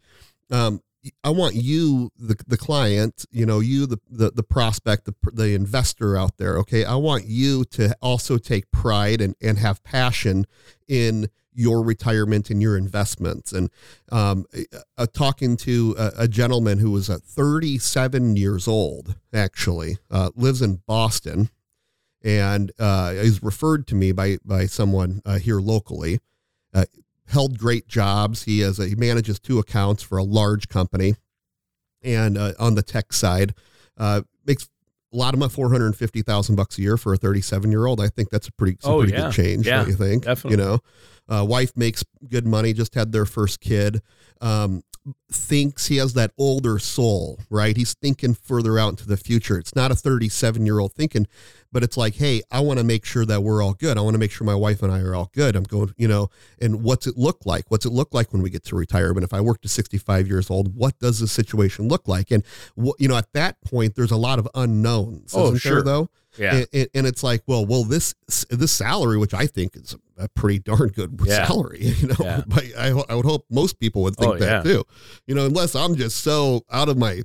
um, 0.50 0.80
I 1.24 1.30
want 1.30 1.56
you, 1.56 2.10
the, 2.16 2.36
the 2.46 2.56
client, 2.56 3.24
you 3.30 3.44
know, 3.44 3.60
you, 3.60 3.86
the, 3.86 3.98
the, 4.08 4.30
the 4.30 4.42
prospect, 4.42 5.06
the, 5.06 5.14
the 5.32 5.54
investor 5.54 6.16
out 6.16 6.36
there. 6.36 6.58
Okay. 6.58 6.84
I 6.84 6.94
want 6.94 7.24
you 7.26 7.64
to 7.66 7.96
also 8.00 8.38
take 8.38 8.70
pride 8.70 9.20
and, 9.20 9.34
and 9.40 9.58
have 9.58 9.82
passion 9.82 10.46
in 10.86 11.28
your 11.54 11.82
retirement 11.82 12.50
and 12.50 12.62
your 12.62 12.76
investments. 12.76 13.52
And 13.52 13.70
um, 14.10 14.46
uh, 14.96 15.06
talking 15.12 15.56
to 15.58 15.94
a, 15.98 16.12
a, 16.18 16.28
gentleman 16.28 16.78
who 16.78 16.90
was 16.90 17.10
uh, 17.10 17.18
37 17.22 18.36
years 18.36 18.66
old, 18.66 19.16
actually, 19.34 19.98
uh, 20.10 20.30
lives 20.34 20.62
in 20.62 20.82
Boston, 20.86 21.50
and 22.24 22.72
uh, 22.78 23.12
is 23.14 23.42
referred 23.42 23.86
to 23.88 23.94
me 23.94 24.12
by 24.12 24.38
by 24.44 24.66
someone 24.66 25.20
uh, 25.24 25.38
here 25.38 25.60
locally. 25.60 26.20
Uh, 26.74 26.84
held 27.26 27.58
great 27.58 27.88
jobs. 27.88 28.44
He 28.44 28.60
has 28.60 28.78
a, 28.78 28.86
he 28.86 28.94
manages 28.94 29.40
two 29.40 29.58
accounts 29.58 30.02
for 30.02 30.18
a 30.18 30.22
large 30.22 30.68
company, 30.68 31.14
and 32.02 32.38
uh, 32.38 32.52
on 32.58 32.74
the 32.74 32.82
tech 32.82 33.12
side, 33.12 33.54
uh, 33.96 34.22
makes 34.46 34.68
a 35.12 35.16
lot 35.16 35.34
of 35.34 35.40
money, 35.40 35.50
four 35.50 35.70
hundred 35.70 35.86
and 35.86 35.96
fifty 35.96 36.22
thousand 36.22 36.56
bucks 36.56 36.78
a 36.78 36.82
year 36.82 36.96
for 36.96 37.12
a 37.12 37.16
thirty-seven 37.16 37.70
year 37.70 37.86
old. 37.86 38.00
I 38.00 38.08
think 38.08 38.30
that's 38.30 38.48
a 38.48 38.52
pretty, 38.52 38.78
oh, 38.84 38.98
pretty 38.98 39.12
yeah. 39.12 39.22
good 39.22 39.32
change. 39.32 39.66
Yeah, 39.66 39.86
you 39.86 39.94
think? 39.94 40.24
Definitely. 40.24 40.50
You 40.50 40.56
know, 40.64 40.78
uh, 41.28 41.44
wife 41.44 41.76
makes 41.76 42.04
good 42.28 42.46
money. 42.46 42.72
Just 42.72 42.94
had 42.94 43.12
their 43.12 43.26
first 43.26 43.60
kid. 43.60 44.00
Um, 44.40 44.82
thinks 45.30 45.88
he 45.88 45.96
has 45.96 46.14
that 46.14 46.30
older 46.38 46.78
soul, 46.78 47.40
right? 47.50 47.76
He's 47.76 47.94
thinking 47.94 48.34
further 48.34 48.78
out 48.78 48.90
into 48.90 49.06
the 49.06 49.16
future. 49.16 49.58
It's 49.58 49.74
not 49.74 49.90
a 49.90 49.94
37 49.94 50.64
year 50.64 50.78
old 50.78 50.92
thinking, 50.92 51.26
but 51.72 51.82
it's 51.82 51.96
like, 51.96 52.14
hey, 52.14 52.42
I 52.50 52.60
want 52.60 52.78
to 52.78 52.84
make 52.84 53.04
sure 53.04 53.24
that 53.24 53.42
we're 53.42 53.62
all 53.62 53.74
good. 53.74 53.96
I 53.96 54.02
want 54.02 54.14
to 54.14 54.18
make 54.18 54.30
sure 54.30 54.46
my 54.46 54.54
wife 54.54 54.82
and 54.82 54.92
I 54.92 55.00
are 55.00 55.14
all 55.14 55.30
good. 55.32 55.56
I'm 55.56 55.62
going, 55.64 55.94
you 55.96 56.06
know, 56.06 56.28
and 56.60 56.82
what's 56.82 57.06
it 57.06 57.16
look 57.16 57.46
like? 57.46 57.64
What's 57.70 57.86
it 57.86 57.92
look 57.92 58.12
like 58.12 58.32
when 58.32 58.42
we 58.42 58.50
get 58.50 58.62
to 58.64 58.76
retirement? 58.76 59.24
If 59.24 59.32
I 59.32 59.40
work 59.40 59.62
to 59.62 59.68
65 59.68 60.28
years 60.28 60.50
old, 60.50 60.76
what 60.76 60.98
does 60.98 61.18
the 61.20 61.26
situation 61.26 61.88
look 61.88 62.06
like? 62.06 62.30
And, 62.30 62.44
what, 62.74 63.00
you 63.00 63.08
know, 63.08 63.16
at 63.16 63.32
that 63.32 63.60
point, 63.62 63.96
there's 63.96 64.10
a 64.10 64.16
lot 64.16 64.38
of 64.38 64.46
unknowns. 64.54 65.32
Oh, 65.34 65.54
sure. 65.56 65.76
There, 65.76 65.82
though? 65.82 66.10
Yeah. 66.36 66.64
And, 66.72 66.88
and, 66.94 67.06
it's 67.06 67.22
like, 67.22 67.42
well, 67.46 67.66
well, 67.66 67.84
this, 67.84 68.14
this 68.48 68.72
salary, 68.72 69.18
which 69.18 69.34
I 69.34 69.46
think 69.46 69.76
is 69.76 69.96
a 70.16 70.28
pretty 70.28 70.58
darn 70.58 70.88
good 70.88 71.20
yeah. 71.24 71.46
salary, 71.46 71.80
you 71.82 72.08
know, 72.08 72.16
yeah. 72.20 72.42
but 72.46 72.64
I, 72.78 72.88
I 73.08 73.14
would 73.14 73.26
hope 73.26 73.44
most 73.50 73.78
people 73.78 74.02
would 74.02 74.16
think 74.16 74.34
oh, 74.34 74.38
that 74.38 74.64
yeah. 74.64 74.72
too, 74.72 74.84
you 75.26 75.34
know, 75.34 75.46
unless 75.46 75.74
I'm 75.74 75.94
just 75.94 76.18
so 76.18 76.62
out 76.70 76.88
of 76.88 76.96
my 76.96 77.22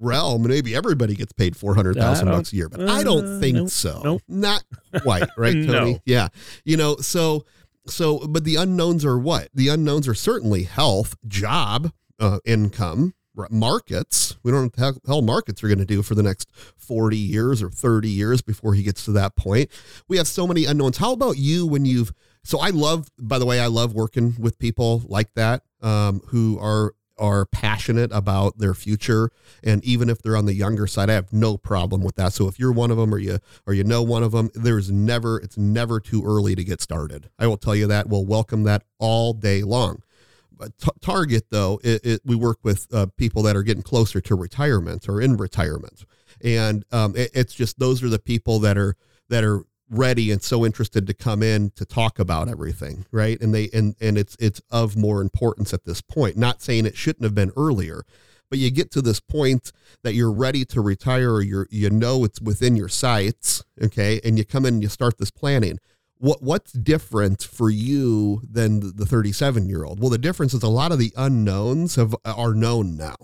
realm, 0.00 0.42
maybe 0.42 0.74
everybody 0.74 1.14
gets 1.14 1.32
paid 1.32 1.56
400,000 1.56 2.28
bucks 2.28 2.52
a 2.52 2.56
year, 2.56 2.68
but 2.68 2.80
uh, 2.80 2.92
I 2.92 3.02
don't 3.02 3.36
uh, 3.36 3.40
think 3.40 3.56
nope, 3.56 3.70
so. 3.70 4.00
Nope. 4.04 4.22
Not 4.28 4.64
quite. 5.02 5.28
Right. 5.36 5.52
Tony? 5.66 5.94
no. 5.94 5.98
Yeah. 6.04 6.28
You 6.64 6.76
know, 6.76 6.96
so, 6.96 7.44
so, 7.86 8.26
but 8.26 8.44
the 8.44 8.56
unknowns 8.56 9.04
are 9.04 9.18
what? 9.18 9.48
The 9.54 9.68
unknowns 9.68 10.08
are 10.08 10.14
certainly 10.14 10.64
health, 10.64 11.16
job, 11.26 11.92
uh, 12.18 12.38
income, 12.44 13.14
markets. 13.50 14.36
We 14.42 14.50
don't 14.50 14.76
know 14.76 14.86
what 14.86 14.98
hell 15.06 15.22
markets 15.22 15.62
are 15.62 15.68
going 15.68 15.78
to 15.78 15.84
do 15.84 16.02
for 16.02 16.14
the 16.14 16.22
next 16.22 16.50
40 16.76 17.16
years 17.16 17.62
or 17.62 17.70
30 17.70 18.08
years 18.08 18.42
before 18.42 18.74
he 18.74 18.82
gets 18.82 19.04
to 19.04 19.12
that 19.12 19.36
point. 19.36 19.70
We 20.08 20.16
have 20.16 20.26
so 20.26 20.46
many 20.46 20.64
unknowns. 20.64 20.96
How 20.96 21.12
about 21.12 21.38
you 21.38 21.66
when 21.66 21.84
you've, 21.84 22.12
so 22.42 22.58
I 22.58 22.70
love, 22.70 23.08
by 23.18 23.38
the 23.38 23.46
way, 23.46 23.60
I 23.60 23.66
love 23.66 23.94
working 23.94 24.34
with 24.38 24.58
people 24.58 25.02
like 25.06 25.32
that 25.34 25.62
um, 25.82 26.20
who 26.28 26.58
are 26.60 26.94
are 27.18 27.46
passionate 27.46 28.10
about 28.12 28.58
their 28.58 28.74
future 28.74 29.30
and 29.62 29.84
even 29.84 30.08
if 30.08 30.22
they're 30.22 30.36
on 30.36 30.46
the 30.46 30.54
younger 30.54 30.86
side 30.86 31.10
i 31.10 31.14
have 31.14 31.32
no 31.32 31.56
problem 31.56 32.02
with 32.02 32.16
that. 32.16 32.32
So 32.32 32.48
if 32.48 32.58
you're 32.58 32.72
one 32.72 32.90
of 32.90 32.96
them 32.96 33.14
or 33.14 33.18
you 33.18 33.38
or 33.66 33.74
you 33.74 33.84
know 33.84 34.02
one 34.02 34.22
of 34.22 34.32
them 34.32 34.50
there's 34.54 34.90
never 34.90 35.38
it's 35.38 35.56
never 35.56 36.00
too 36.00 36.22
early 36.24 36.54
to 36.54 36.64
get 36.64 36.80
started. 36.80 37.30
I 37.38 37.46
will 37.46 37.56
tell 37.56 37.74
you 37.74 37.86
that. 37.86 38.08
We'll 38.08 38.26
welcome 38.26 38.64
that 38.64 38.84
all 38.98 39.32
day 39.32 39.62
long. 39.62 40.02
T- 40.60 40.90
target 41.00 41.46
though, 41.50 41.78
it, 41.84 42.04
it, 42.04 42.20
we 42.24 42.34
work 42.34 42.58
with 42.64 42.92
uh, 42.92 43.06
people 43.16 43.42
that 43.44 43.54
are 43.54 43.62
getting 43.62 43.82
closer 43.82 44.20
to 44.22 44.34
retirement 44.34 45.08
or 45.08 45.20
in 45.20 45.36
retirement, 45.36 46.04
and 46.42 46.84
um, 46.90 47.14
it, 47.14 47.30
it's 47.32 47.54
just 47.54 47.78
those 47.78 48.02
are 48.02 48.08
the 48.08 48.18
people 48.18 48.58
that 48.60 48.76
are 48.76 48.96
that 49.28 49.44
are 49.44 49.62
ready 49.90 50.30
and 50.30 50.42
so 50.42 50.64
interested 50.66 51.06
to 51.06 51.14
come 51.14 51.42
in 51.42 51.70
to 51.70 51.84
talk 51.84 52.18
about 52.18 52.48
everything 52.48 53.06
right? 53.10 53.40
And 53.40 53.54
they 53.54 53.68
and 53.72 53.94
and 54.00 54.18
it's 54.18 54.36
it's 54.38 54.60
of 54.70 54.96
more 54.96 55.20
importance 55.20 55.72
at 55.72 55.84
this 55.84 56.00
point. 56.00 56.36
Not 56.36 56.62
saying 56.62 56.86
it 56.86 56.96
shouldn't 56.96 57.24
have 57.24 57.34
been 57.34 57.52
earlier 57.56 58.04
but 58.50 58.58
you 58.58 58.70
get 58.70 58.90
to 58.90 59.02
this 59.02 59.20
point 59.20 59.72
that 60.02 60.14
you're 60.14 60.32
ready 60.32 60.64
to 60.64 60.80
retire 60.80 61.34
or 61.34 61.42
you're 61.42 61.66
you 61.70 61.90
know 61.90 62.24
it's 62.24 62.40
within 62.40 62.76
your 62.76 62.88
sights 62.88 63.64
okay? 63.82 64.20
And 64.24 64.38
you 64.38 64.44
come 64.44 64.64
in 64.64 64.74
and 64.74 64.82
you 64.82 64.88
start 64.88 65.18
this 65.18 65.30
planning. 65.30 65.78
What 66.18 66.42
what's 66.42 66.72
different 66.72 67.42
for 67.42 67.70
you 67.70 68.42
than 68.48 68.96
the 68.96 69.06
37 69.06 69.68
year 69.68 69.84
old 69.84 70.00
well 70.00 70.10
the 70.10 70.18
difference 70.18 70.54
is 70.54 70.62
a 70.62 70.68
lot 70.68 70.92
of 70.92 70.98
the 70.98 71.12
unknowns 71.16 71.96
have 71.96 72.14
are 72.24 72.54
known 72.54 72.96
now. 72.96 73.16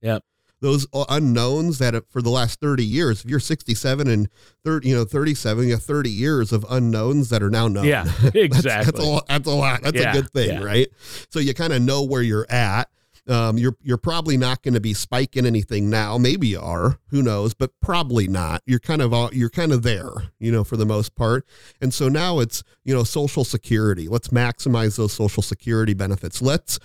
Yep 0.00 0.24
those 0.60 0.86
unknowns 1.08 1.78
that 1.78 1.94
for 2.10 2.20
the 2.20 2.30
last 2.30 2.60
30 2.60 2.84
years, 2.84 3.24
if 3.24 3.30
you're 3.30 3.40
67 3.40 4.08
and 4.08 4.28
30, 4.64 4.88
you 4.88 4.94
know, 4.94 5.04
37, 5.04 5.66
you 5.66 5.72
have 5.72 5.82
30 5.82 6.10
years 6.10 6.52
of 6.52 6.64
unknowns 6.68 7.28
that 7.30 7.42
are 7.42 7.50
now 7.50 7.68
known. 7.68 7.84
Yeah, 7.84 8.04
exactly. 8.34 8.48
that's, 8.48 8.64
that's, 8.64 9.00
a, 9.00 9.20
that's 9.28 9.48
a 9.48 9.52
lot. 9.52 9.82
That's 9.82 9.96
yeah, 9.96 10.10
a 10.10 10.12
good 10.14 10.30
thing, 10.30 10.60
yeah. 10.60 10.64
right? 10.64 10.88
So 11.30 11.38
you 11.38 11.54
kind 11.54 11.72
of 11.72 11.82
know 11.82 12.02
where 12.02 12.22
you're 12.22 12.46
at. 12.50 12.88
Um, 13.28 13.58
you're 13.58 13.76
you're 13.82 13.98
probably 13.98 14.38
not 14.38 14.62
going 14.62 14.72
to 14.72 14.80
be 14.80 14.94
spiking 14.94 15.44
anything 15.44 15.90
now. 15.90 16.16
Maybe 16.16 16.48
you 16.48 16.60
are, 16.60 16.98
who 17.08 17.22
knows? 17.22 17.52
But 17.52 17.72
probably 17.82 18.26
not. 18.26 18.62
You're 18.64 18.78
kind 18.78 19.02
of 19.02 19.34
you're 19.34 19.50
kind 19.50 19.70
of 19.70 19.82
there, 19.82 20.10
you 20.38 20.50
know, 20.50 20.64
for 20.64 20.78
the 20.78 20.86
most 20.86 21.14
part. 21.14 21.46
And 21.78 21.92
so 21.92 22.08
now 22.08 22.38
it's 22.38 22.62
you 22.84 22.94
know 22.94 23.04
Social 23.04 23.44
Security. 23.44 24.08
Let's 24.08 24.28
maximize 24.28 24.96
those 24.96 25.12
Social 25.12 25.42
Security 25.42 25.92
benefits. 25.92 26.40
Let's 26.40 26.78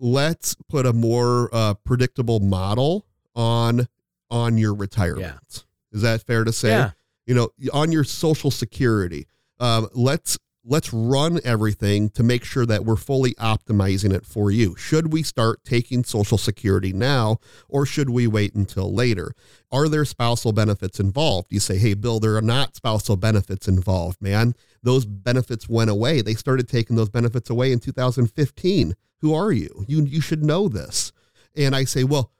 let's 0.00 0.56
put 0.68 0.86
a 0.86 0.92
more 0.92 1.48
uh, 1.52 1.74
predictable 1.84 2.40
model 2.40 3.06
on 3.36 3.86
on 4.30 4.58
your 4.58 4.74
retirement. 4.74 5.38
Yeah. 5.50 5.60
Is 5.92 6.02
that 6.02 6.22
fair 6.22 6.44
to 6.44 6.52
say? 6.52 6.70
Yeah. 6.70 6.90
You 7.26 7.34
know, 7.34 7.50
on 7.72 7.92
your 7.92 8.04
social 8.04 8.50
security. 8.50 9.26
Um, 9.60 9.88
let's 9.94 10.38
let's 10.64 10.92
run 10.92 11.40
everything 11.44 12.10
to 12.10 12.22
make 12.22 12.44
sure 12.44 12.66
that 12.66 12.84
we're 12.84 12.96
fully 12.96 13.34
optimizing 13.34 14.12
it 14.12 14.26
for 14.26 14.50
you. 14.50 14.76
Should 14.76 15.12
we 15.12 15.22
start 15.22 15.64
taking 15.64 16.04
social 16.04 16.38
security 16.38 16.92
now 16.92 17.38
or 17.68 17.86
should 17.86 18.10
we 18.10 18.26
wait 18.26 18.54
until 18.54 18.92
later? 18.92 19.32
Are 19.70 19.88
there 19.88 20.04
spousal 20.04 20.52
benefits 20.52 21.00
involved? 21.00 21.48
You 21.50 21.60
say, 21.60 21.76
"Hey 21.78 21.94
Bill, 21.94 22.20
there 22.20 22.36
are 22.36 22.42
not 22.42 22.74
spousal 22.74 23.16
benefits 23.16 23.68
involved, 23.68 24.20
man. 24.20 24.54
Those 24.82 25.04
benefits 25.04 25.68
went 25.68 25.90
away. 25.90 26.22
They 26.22 26.34
started 26.34 26.68
taking 26.68 26.96
those 26.96 27.10
benefits 27.10 27.50
away 27.50 27.72
in 27.72 27.80
2015." 27.80 28.94
Who 29.20 29.34
are 29.34 29.52
you? 29.52 29.84
You 29.86 30.04
you 30.04 30.20
should 30.20 30.42
know 30.44 30.68
this. 30.68 31.12
And 31.56 31.74
I 31.74 31.84
say, 31.84 32.04
well, 32.04 32.30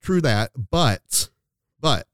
true 0.00 0.20
that, 0.20 0.50
but 0.70 1.28
but 1.80 2.06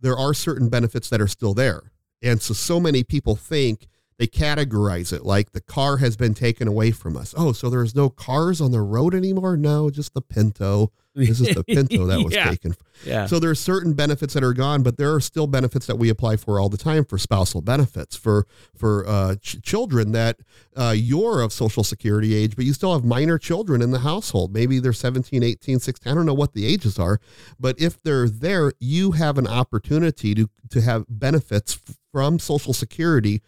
there 0.00 0.16
are 0.16 0.34
certain 0.34 0.68
benefits 0.68 1.08
that 1.10 1.20
are 1.20 1.28
still 1.28 1.54
there. 1.54 1.92
And 2.22 2.40
so 2.40 2.54
so 2.54 2.80
many 2.80 3.02
people 3.02 3.36
think 3.36 3.88
they 4.18 4.26
categorize 4.26 5.12
it 5.12 5.24
like 5.24 5.52
the 5.52 5.60
car 5.60 5.98
has 5.98 6.16
been 6.16 6.34
taken 6.34 6.68
away 6.68 6.90
from 6.90 7.16
us. 7.16 7.34
Oh, 7.36 7.52
so 7.52 7.68
there's 7.68 7.94
no 7.94 8.08
cars 8.08 8.60
on 8.60 8.70
the 8.70 8.80
road 8.80 9.14
anymore? 9.14 9.56
No, 9.56 9.90
just 9.90 10.14
the 10.14 10.22
Pinto. 10.22 10.90
This 11.14 11.40
is 11.40 11.54
the 11.54 11.64
Pinto 11.64 12.04
that 12.06 12.22
was 12.22 12.34
yeah. 12.34 12.50
taken. 12.50 12.74
Yeah. 13.04 13.24
So 13.26 13.38
there's 13.38 13.58
certain 13.58 13.94
benefits 13.94 14.34
that 14.34 14.44
are 14.44 14.52
gone, 14.52 14.82
but 14.82 14.98
there 14.98 15.14
are 15.14 15.20
still 15.20 15.46
benefits 15.46 15.86
that 15.86 15.96
we 15.96 16.10
apply 16.10 16.36
for 16.36 16.60
all 16.60 16.68
the 16.68 16.76
time 16.76 17.06
for 17.06 17.16
spousal 17.16 17.62
benefits 17.62 18.16
for 18.16 18.46
for 18.76 19.06
uh, 19.08 19.36
ch- 19.36 19.62
children 19.62 20.12
that 20.12 20.40
uh, 20.76 20.94
you're 20.96 21.40
of 21.40 21.54
Social 21.54 21.84
Security 21.84 22.34
age, 22.34 22.54
but 22.54 22.66
you 22.66 22.74
still 22.74 22.92
have 22.92 23.04
minor 23.04 23.38
children 23.38 23.80
in 23.80 23.92
the 23.92 24.00
household. 24.00 24.52
Maybe 24.52 24.78
they're 24.78 24.92
17, 24.92 25.42
18, 25.42 25.78
16. 25.78 26.10
I 26.10 26.14
don't 26.14 26.26
know 26.26 26.34
what 26.34 26.52
the 26.52 26.66
ages 26.66 26.98
are, 26.98 27.18
but 27.58 27.80
if 27.80 28.02
they're 28.02 28.28
there, 28.28 28.72
you 28.78 29.12
have 29.12 29.38
an 29.38 29.46
opportunity 29.46 30.34
to 30.34 30.50
to 30.68 30.80
have 30.82 31.06
benefits 31.08 31.78
from 32.12 32.38
Social 32.38 32.74
Security 32.74 33.40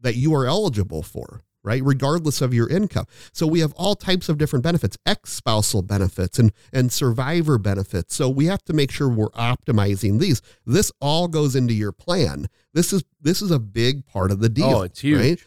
that 0.00 0.16
you 0.16 0.34
are 0.34 0.46
eligible 0.46 1.02
for 1.02 1.42
right 1.64 1.82
regardless 1.84 2.40
of 2.40 2.54
your 2.54 2.68
income. 2.68 3.04
So 3.32 3.46
we 3.46 3.60
have 3.60 3.72
all 3.74 3.94
types 3.94 4.28
of 4.28 4.38
different 4.38 4.62
benefits 4.62 4.96
ex-spousal 5.04 5.82
benefits 5.82 6.38
and 6.38 6.52
and 6.72 6.92
survivor 6.92 7.58
benefits. 7.58 8.14
So 8.14 8.28
we 8.28 8.46
have 8.46 8.64
to 8.64 8.72
make 8.72 8.90
sure 8.90 9.08
we're 9.08 9.30
optimizing 9.30 10.18
these. 10.20 10.40
This 10.64 10.92
all 11.00 11.28
goes 11.28 11.56
into 11.56 11.74
your 11.74 11.92
plan. 11.92 12.46
This 12.74 12.92
is 12.92 13.04
this 13.20 13.42
is 13.42 13.50
a 13.50 13.58
big 13.58 14.06
part 14.06 14.30
of 14.30 14.40
the 14.40 14.48
deal 14.48 14.66
oh 14.66 14.82
it's 14.82 15.00
huge. 15.00 15.20
right? 15.20 15.40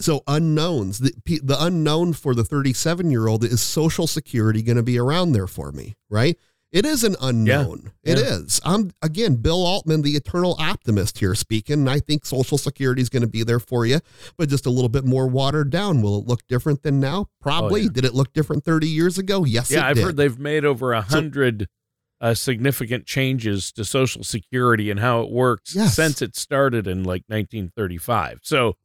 so 0.00 0.22
unknowns 0.26 0.98
the, 0.98 1.12
the 1.42 1.56
unknown 1.60 2.12
for 2.12 2.34
the 2.34 2.44
37 2.44 3.10
year 3.10 3.28
old 3.28 3.44
is 3.44 3.60
social 3.60 4.06
security 4.06 4.62
going 4.62 4.76
to 4.76 4.82
be 4.82 4.98
around 4.98 5.32
there 5.32 5.46
for 5.46 5.70
me 5.70 5.94
right 6.08 6.38
it 6.72 6.86
is 6.86 7.04
an 7.04 7.16
unknown. 7.20 7.92
Yeah. 8.02 8.12
It 8.12 8.18
yeah. 8.18 8.24
is. 8.24 8.60
I'm 8.64 8.92
again 9.02 9.36
Bill 9.36 9.64
Altman, 9.64 10.02
the 10.02 10.12
eternal 10.12 10.56
optimist 10.58 11.18
here 11.18 11.34
speaking. 11.34 11.80
And 11.80 11.90
I 11.90 12.00
think 12.00 12.24
Social 12.24 12.56
Security 12.56 13.02
is 13.02 13.10
going 13.10 13.22
to 13.22 13.28
be 13.28 13.44
there 13.44 13.60
for 13.60 13.84
you, 13.84 14.00
but 14.38 14.48
just 14.48 14.64
a 14.64 14.70
little 14.70 14.88
bit 14.88 15.04
more 15.04 15.28
watered 15.28 15.70
down. 15.70 16.00
Will 16.00 16.18
it 16.18 16.26
look 16.26 16.46
different 16.48 16.82
than 16.82 16.98
now? 16.98 17.26
Probably. 17.40 17.82
Oh, 17.82 17.84
yeah. 17.84 17.90
Did 17.92 18.04
it 18.06 18.14
look 18.14 18.32
different 18.32 18.64
30 18.64 18.88
years 18.88 19.18
ago? 19.18 19.44
Yes. 19.44 19.70
Yeah, 19.70 19.86
I've 19.86 19.96
did. 19.96 20.04
heard 20.04 20.16
they've 20.16 20.38
made 20.38 20.64
over 20.64 20.92
a 20.92 21.02
hundred 21.02 21.62
so, 21.62 22.26
uh, 22.26 22.34
significant 22.34 23.04
changes 23.04 23.70
to 23.72 23.84
Social 23.84 24.24
Security 24.24 24.90
and 24.90 25.00
how 25.00 25.20
it 25.20 25.30
works 25.30 25.74
yes. 25.76 25.94
since 25.94 26.22
it 26.22 26.36
started 26.36 26.86
in 26.86 26.98
like 27.04 27.24
1935. 27.26 28.40
So 28.42 28.76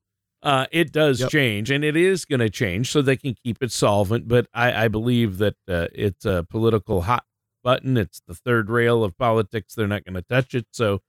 uh, 0.44 0.66
it 0.72 0.92
does 0.92 1.22
yep. 1.22 1.30
change, 1.30 1.72
and 1.72 1.84
it 1.84 1.96
is 1.96 2.26
going 2.26 2.40
to 2.40 2.50
change 2.50 2.92
so 2.92 3.02
they 3.02 3.18
can 3.18 3.36
keep 3.44 3.62
it 3.62 3.72
solvent. 3.72 4.28
But 4.28 4.48
I, 4.54 4.86
I 4.86 4.88
believe 4.88 5.38
that 5.40 5.56
uh, 5.68 5.88
it's 5.94 6.26
a 6.26 6.46
political 6.50 7.02
hot 7.02 7.24
button. 7.68 7.98
It's 7.98 8.22
the 8.26 8.34
third 8.34 8.70
rail 8.70 9.04
of 9.04 9.18
politics. 9.18 9.76
They're 9.76 9.88
not 9.88 10.06
going 10.06 10.16
to 10.16 10.22
touch 10.22 10.56
it. 10.56 10.68
So, 10.72 11.02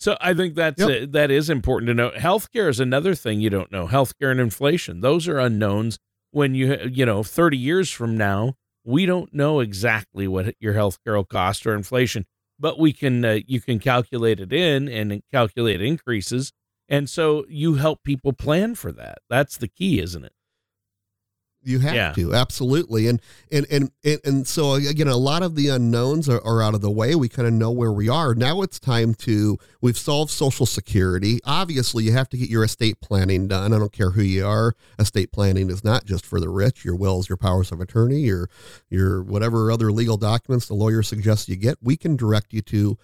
so 0.00 0.16
I 0.18 0.32
think 0.32 0.54
that's 0.54 0.80
yep. 0.80 0.88
a, 0.88 1.06
that 1.08 1.30
is 1.30 1.50
important 1.50 1.88
to 1.88 1.94
know. 1.94 2.10
Healthcare 2.10 2.70
is 2.70 2.80
another 2.80 3.14
thing 3.14 3.38
you 3.38 3.50
don't 3.50 3.70
know. 3.70 3.86
Healthcare 3.86 4.30
and 4.30 4.40
inflation; 4.40 5.02
those 5.02 5.28
are 5.28 5.38
unknowns. 5.38 5.98
When 6.30 6.54
you 6.54 6.78
you 6.90 7.04
know, 7.04 7.22
thirty 7.22 7.58
years 7.58 7.90
from 7.90 8.16
now, 8.16 8.54
we 8.82 9.04
don't 9.04 9.34
know 9.34 9.60
exactly 9.60 10.26
what 10.26 10.54
your 10.58 10.72
healthcare 10.72 11.16
will 11.16 11.24
cost 11.24 11.66
or 11.66 11.74
inflation, 11.74 12.24
but 12.58 12.78
we 12.78 12.94
can 12.94 13.22
uh, 13.22 13.40
you 13.46 13.60
can 13.60 13.78
calculate 13.78 14.40
it 14.40 14.54
in 14.54 14.88
and 14.88 15.22
calculate 15.30 15.82
increases, 15.82 16.50
and 16.88 17.10
so 17.10 17.44
you 17.46 17.74
help 17.74 18.02
people 18.02 18.32
plan 18.32 18.74
for 18.74 18.90
that. 18.90 19.18
That's 19.28 19.58
the 19.58 19.68
key, 19.68 20.00
isn't 20.00 20.24
it? 20.24 20.32
You 21.66 21.80
have 21.80 21.94
yeah. 21.94 22.12
to 22.12 22.32
absolutely, 22.32 23.08
and, 23.08 23.20
and 23.50 23.66
and 23.70 23.90
and 24.04 24.20
and 24.24 24.46
so 24.46 24.74
again, 24.74 25.08
a 25.08 25.16
lot 25.16 25.42
of 25.42 25.56
the 25.56 25.68
unknowns 25.68 26.28
are, 26.28 26.40
are 26.44 26.62
out 26.62 26.74
of 26.74 26.80
the 26.80 26.90
way. 26.90 27.14
We 27.14 27.28
kind 27.28 27.48
of 27.48 27.54
know 27.54 27.72
where 27.72 27.92
we 27.92 28.08
are. 28.08 28.34
Now 28.34 28.62
it's 28.62 28.78
time 28.78 29.14
to 29.14 29.58
we've 29.80 29.98
solved 29.98 30.30
Social 30.30 30.64
Security. 30.64 31.40
Obviously, 31.44 32.04
you 32.04 32.12
have 32.12 32.28
to 32.28 32.36
get 32.36 32.48
your 32.48 32.62
estate 32.62 33.00
planning 33.00 33.48
done. 33.48 33.72
I 33.72 33.78
don't 33.78 33.92
care 33.92 34.10
who 34.10 34.22
you 34.22 34.46
are. 34.46 34.74
Estate 34.98 35.32
planning 35.32 35.68
is 35.68 35.82
not 35.82 36.04
just 36.04 36.24
for 36.24 36.38
the 36.38 36.48
rich. 36.48 36.84
Your 36.84 36.94
wills, 36.94 37.28
your 37.28 37.36
powers 37.36 37.72
of 37.72 37.80
attorney, 37.80 38.20
your 38.20 38.48
your 38.88 39.22
whatever 39.22 39.72
other 39.72 39.90
legal 39.90 40.16
documents 40.16 40.66
the 40.68 40.74
lawyer 40.74 41.02
suggests 41.02 41.48
you 41.48 41.56
get. 41.56 41.78
We 41.82 41.96
can 41.96 42.16
direct 42.16 42.52
you 42.52 42.62
to 42.62 42.96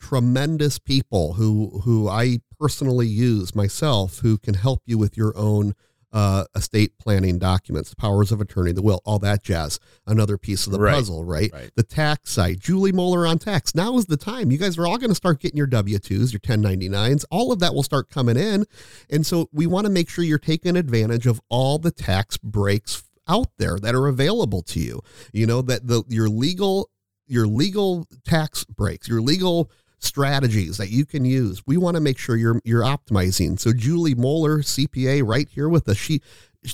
tremendous 0.00 0.78
people 0.78 1.34
who 1.34 1.82
who 1.84 2.08
I 2.08 2.38
personally 2.58 3.06
use 3.06 3.54
myself 3.54 4.20
who 4.20 4.38
can 4.38 4.54
help 4.54 4.82
you 4.86 4.96
with 4.98 5.16
your 5.16 5.36
own 5.36 5.74
uh, 6.12 6.44
estate 6.54 6.98
planning 6.98 7.38
documents, 7.38 7.94
powers 7.94 8.32
of 8.32 8.40
attorney, 8.40 8.72
the 8.72 8.82
will, 8.82 9.00
all 9.04 9.18
that 9.20 9.42
jazz. 9.42 9.78
Another 10.06 10.36
piece 10.36 10.66
of 10.66 10.72
the 10.72 10.80
right. 10.80 10.94
puzzle, 10.94 11.24
right? 11.24 11.50
right? 11.52 11.70
The 11.76 11.82
tax 11.82 12.30
side. 12.30 12.60
Julie 12.60 12.92
Moeller 12.92 13.26
on 13.26 13.38
tax. 13.38 13.74
Now 13.74 13.96
is 13.96 14.06
the 14.06 14.16
time. 14.16 14.50
You 14.50 14.58
guys 14.58 14.76
are 14.78 14.86
all 14.86 14.98
going 14.98 15.10
to 15.10 15.14
start 15.14 15.40
getting 15.40 15.56
your 15.56 15.66
W 15.66 15.98
2s, 15.98 16.32
your 16.32 16.40
1099s. 16.40 17.24
All 17.30 17.52
of 17.52 17.60
that 17.60 17.74
will 17.74 17.82
start 17.82 18.10
coming 18.10 18.36
in. 18.36 18.66
And 19.08 19.24
so 19.24 19.48
we 19.52 19.66
want 19.66 19.86
to 19.86 19.92
make 19.92 20.08
sure 20.08 20.24
you're 20.24 20.38
taking 20.38 20.76
advantage 20.76 21.26
of 21.26 21.40
all 21.48 21.78
the 21.78 21.90
tax 21.90 22.36
breaks 22.36 23.04
out 23.28 23.48
there 23.58 23.78
that 23.78 23.94
are 23.94 24.08
available 24.08 24.62
to 24.62 24.80
you. 24.80 25.00
You 25.32 25.46
know, 25.46 25.62
that 25.62 25.86
the 25.86 26.02
your 26.08 26.28
legal 26.28 26.90
your 27.26 27.46
legal 27.46 28.06
tax 28.24 28.64
breaks, 28.64 29.08
your 29.08 29.20
legal 29.22 29.70
strategies 30.00 30.78
that 30.78 30.90
you 30.90 31.06
can 31.06 31.24
use. 31.24 31.62
We 31.66 31.76
want 31.76 31.94
to 31.94 32.00
make 32.00 32.18
sure 32.18 32.36
you're 32.36 32.60
you're 32.64 32.82
optimizing. 32.82 33.60
So 33.60 33.72
Julie 33.72 34.14
Moeller, 34.14 34.58
CPA, 34.58 35.26
right 35.26 35.48
here 35.48 35.68
with 35.68 35.88
us, 35.88 35.96
she 35.96 36.20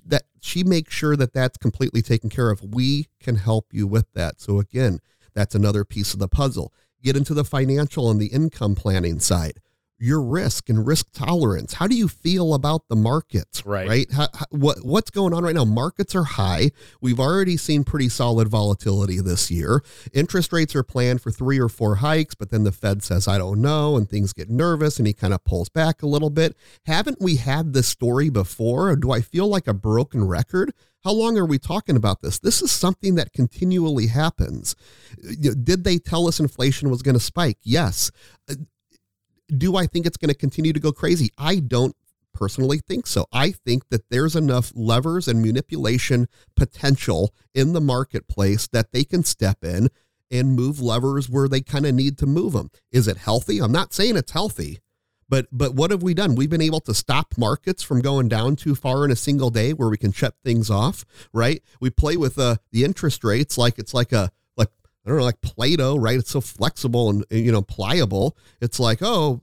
that 0.06 0.22
she 0.40 0.64
makes 0.64 0.94
sure 0.94 1.16
that 1.16 1.32
that's 1.32 1.58
completely 1.58 2.02
taken 2.02 2.30
care 2.30 2.50
of. 2.50 2.62
We 2.62 3.06
can 3.20 3.36
help 3.36 3.66
you 3.72 3.86
with 3.86 4.06
that. 4.14 4.40
So 4.40 4.58
again, 4.58 5.00
that's 5.34 5.54
another 5.54 5.84
piece 5.84 6.14
of 6.14 6.20
the 6.20 6.28
puzzle. 6.28 6.72
Get 7.02 7.16
into 7.16 7.34
the 7.34 7.44
financial 7.44 8.10
and 8.10 8.20
the 8.20 8.28
income 8.28 8.74
planning 8.74 9.20
side 9.20 9.60
your 9.98 10.22
risk 10.22 10.68
and 10.68 10.86
risk 10.86 11.06
tolerance. 11.12 11.74
How 11.74 11.86
do 11.86 11.96
you 11.96 12.08
feel 12.08 12.54
about 12.54 12.88
the 12.88 12.96
markets? 12.96 13.64
Right. 13.64 13.88
Right. 13.88 14.12
How, 14.12 14.28
how, 14.34 14.46
what 14.50 14.84
what's 14.84 15.10
going 15.10 15.32
on 15.32 15.44
right 15.44 15.54
now? 15.54 15.64
Markets 15.64 16.14
are 16.14 16.24
high. 16.24 16.70
We've 17.00 17.20
already 17.20 17.56
seen 17.56 17.84
pretty 17.84 18.08
solid 18.08 18.48
volatility 18.48 19.20
this 19.20 19.50
year. 19.50 19.82
Interest 20.12 20.52
rates 20.52 20.74
are 20.74 20.82
planned 20.82 21.22
for 21.22 21.30
three 21.30 21.58
or 21.58 21.68
four 21.68 21.96
hikes, 21.96 22.34
but 22.34 22.50
then 22.50 22.64
the 22.64 22.72
Fed 22.72 23.02
says 23.02 23.26
I 23.26 23.38
don't 23.38 23.60
know, 23.60 23.96
and 23.96 24.08
things 24.08 24.32
get 24.32 24.50
nervous, 24.50 24.98
and 24.98 25.06
he 25.06 25.12
kind 25.12 25.32
of 25.32 25.44
pulls 25.44 25.68
back 25.68 26.02
a 26.02 26.06
little 26.06 26.30
bit. 26.30 26.56
Haven't 26.86 27.20
we 27.20 27.36
had 27.36 27.72
this 27.72 27.88
story 27.88 28.28
before? 28.28 28.90
Or 28.90 28.96
do 28.96 29.12
I 29.12 29.20
feel 29.20 29.48
like 29.48 29.66
a 29.66 29.74
broken 29.74 30.24
record? 30.24 30.72
How 31.04 31.12
long 31.12 31.38
are 31.38 31.46
we 31.46 31.58
talking 31.58 31.96
about 31.96 32.20
this? 32.20 32.40
This 32.40 32.60
is 32.60 32.72
something 32.72 33.14
that 33.14 33.32
continually 33.32 34.08
happens. 34.08 34.74
Did 35.40 35.84
they 35.84 35.98
tell 35.98 36.26
us 36.26 36.40
inflation 36.40 36.90
was 36.90 37.02
going 37.02 37.14
to 37.14 37.20
spike? 37.20 37.58
Yes. 37.62 38.10
Do 39.54 39.76
I 39.76 39.86
think 39.86 40.06
it's 40.06 40.16
going 40.16 40.32
to 40.32 40.38
continue 40.38 40.72
to 40.72 40.80
go 40.80 40.92
crazy? 40.92 41.30
I 41.38 41.56
don't 41.56 41.94
personally 42.32 42.80
think 42.86 43.06
so. 43.06 43.26
I 43.32 43.50
think 43.50 43.88
that 43.88 44.10
there's 44.10 44.36
enough 44.36 44.72
levers 44.74 45.26
and 45.26 45.42
manipulation 45.42 46.28
potential 46.54 47.34
in 47.54 47.72
the 47.72 47.80
marketplace 47.80 48.66
that 48.68 48.92
they 48.92 49.04
can 49.04 49.24
step 49.24 49.64
in 49.64 49.88
and 50.30 50.54
move 50.54 50.80
levers 50.80 51.30
where 51.30 51.48
they 51.48 51.60
kind 51.60 51.86
of 51.86 51.94
need 51.94 52.18
to 52.18 52.26
move 52.26 52.52
them. 52.52 52.70
Is 52.92 53.08
it 53.08 53.16
healthy? 53.16 53.58
I'm 53.58 53.72
not 53.72 53.94
saying 53.94 54.16
it's 54.16 54.32
healthy. 54.32 54.80
But 55.28 55.46
but 55.50 55.74
what 55.74 55.90
have 55.90 56.02
we 56.02 56.14
done? 56.14 56.36
We've 56.36 56.50
been 56.50 56.60
able 56.60 56.80
to 56.80 56.94
stop 56.94 57.34
markets 57.36 57.82
from 57.82 58.00
going 58.00 58.28
down 58.28 58.54
too 58.54 58.74
far 58.74 59.04
in 59.04 59.10
a 59.10 59.16
single 59.16 59.50
day 59.50 59.72
where 59.72 59.88
we 59.88 59.96
can 59.96 60.12
shut 60.12 60.34
things 60.44 60.70
off, 60.70 61.04
right? 61.32 61.62
We 61.80 61.90
play 61.90 62.16
with 62.16 62.38
uh, 62.38 62.56
the 62.70 62.84
interest 62.84 63.24
rates 63.24 63.58
like 63.58 63.78
it's 63.78 63.92
like 63.92 64.12
a 64.12 64.30
I 65.06 65.10
don't 65.10 65.18
know 65.18 65.24
like 65.24 65.40
Play-Doh, 65.40 65.98
right? 65.98 66.18
It's 66.18 66.30
so 66.30 66.40
flexible 66.40 67.10
and 67.10 67.24
you 67.30 67.52
know 67.52 67.62
pliable. 67.62 68.36
It's 68.60 68.80
like 68.80 68.98
oh 69.02 69.40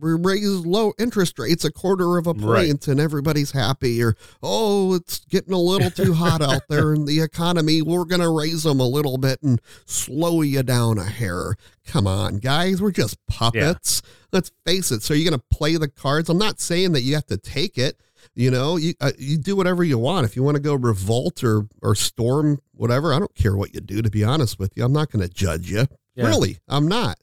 we 0.00 0.14
raise 0.14 0.48
low 0.66 0.92
interest 0.98 1.38
rates 1.38 1.64
a 1.64 1.70
quarter 1.70 2.16
of 2.16 2.26
a 2.26 2.34
point 2.34 2.44
right. 2.44 2.88
and 2.88 3.00
everybody's 3.00 3.50
happy 3.52 4.02
or 4.02 4.16
oh 4.42 4.94
it's 4.94 5.20
getting 5.26 5.52
a 5.52 5.58
little 5.58 5.90
too 5.90 6.14
hot 6.14 6.40
out 6.40 6.62
there 6.68 6.94
in 6.94 7.04
the 7.04 7.20
economy 7.20 7.82
we're 7.82 8.04
going 8.04 8.20
to 8.20 8.30
raise 8.30 8.62
them 8.62 8.80
a 8.80 8.86
little 8.86 9.18
bit 9.18 9.40
and 9.42 9.60
slow 9.84 10.42
you 10.42 10.62
down 10.62 10.98
a 10.98 11.04
hair 11.04 11.54
come 11.86 12.06
on 12.06 12.38
guys 12.38 12.80
we're 12.80 12.90
just 12.90 13.18
puppets 13.26 14.02
yeah. 14.04 14.10
let's 14.32 14.50
face 14.64 14.90
it 14.90 15.02
so 15.02 15.14
you're 15.14 15.28
going 15.28 15.38
to 15.38 15.56
play 15.56 15.76
the 15.76 15.88
cards 15.88 16.28
i'm 16.28 16.38
not 16.38 16.60
saying 16.60 16.92
that 16.92 17.02
you 17.02 17.14
have 17.14 17.26
to 17.26 17.36
take 17.36 17.76
it 17.76 18.00
you 18.34 18.50
know 18.50 18.76
you 18.76 18.94
uh, 19.00 19.12
you 19.18 19.38
do 19.38 19.56
whatever 19.56 19.82
you 19.84 19.98
want. 19.98 20.24
If 20.24 20.36
you 20.36 20.42
want 20.42 20.56
to 20.56 20.62
go 20.62 20.74
revolt 20.74 21.42
or 21.44 21.66
or 21.82 21.94
storm 21.94 22.60
whatever 22.72 23.12
i 23.12 23.18
don't 23.18 23.34
care 23.34 23.56
what 23.56 23.74
you 23.74 23.80
do 23.80 24.00
to 24.02 24.10
be 24.10 24.24
honest 24.24 24.58
with 24.58 24.76
you. 24.76 24.84
I'm 24.84 24.92
not 24.92 25.10
going 25.10 25.26
to 25.26 25.32
judge 25.32 25.70
you. 25.70 25.86
Yeah. 26.16 26.26
really 26.26 26.58
i'm 26.66 26.88
not 26.88 27.18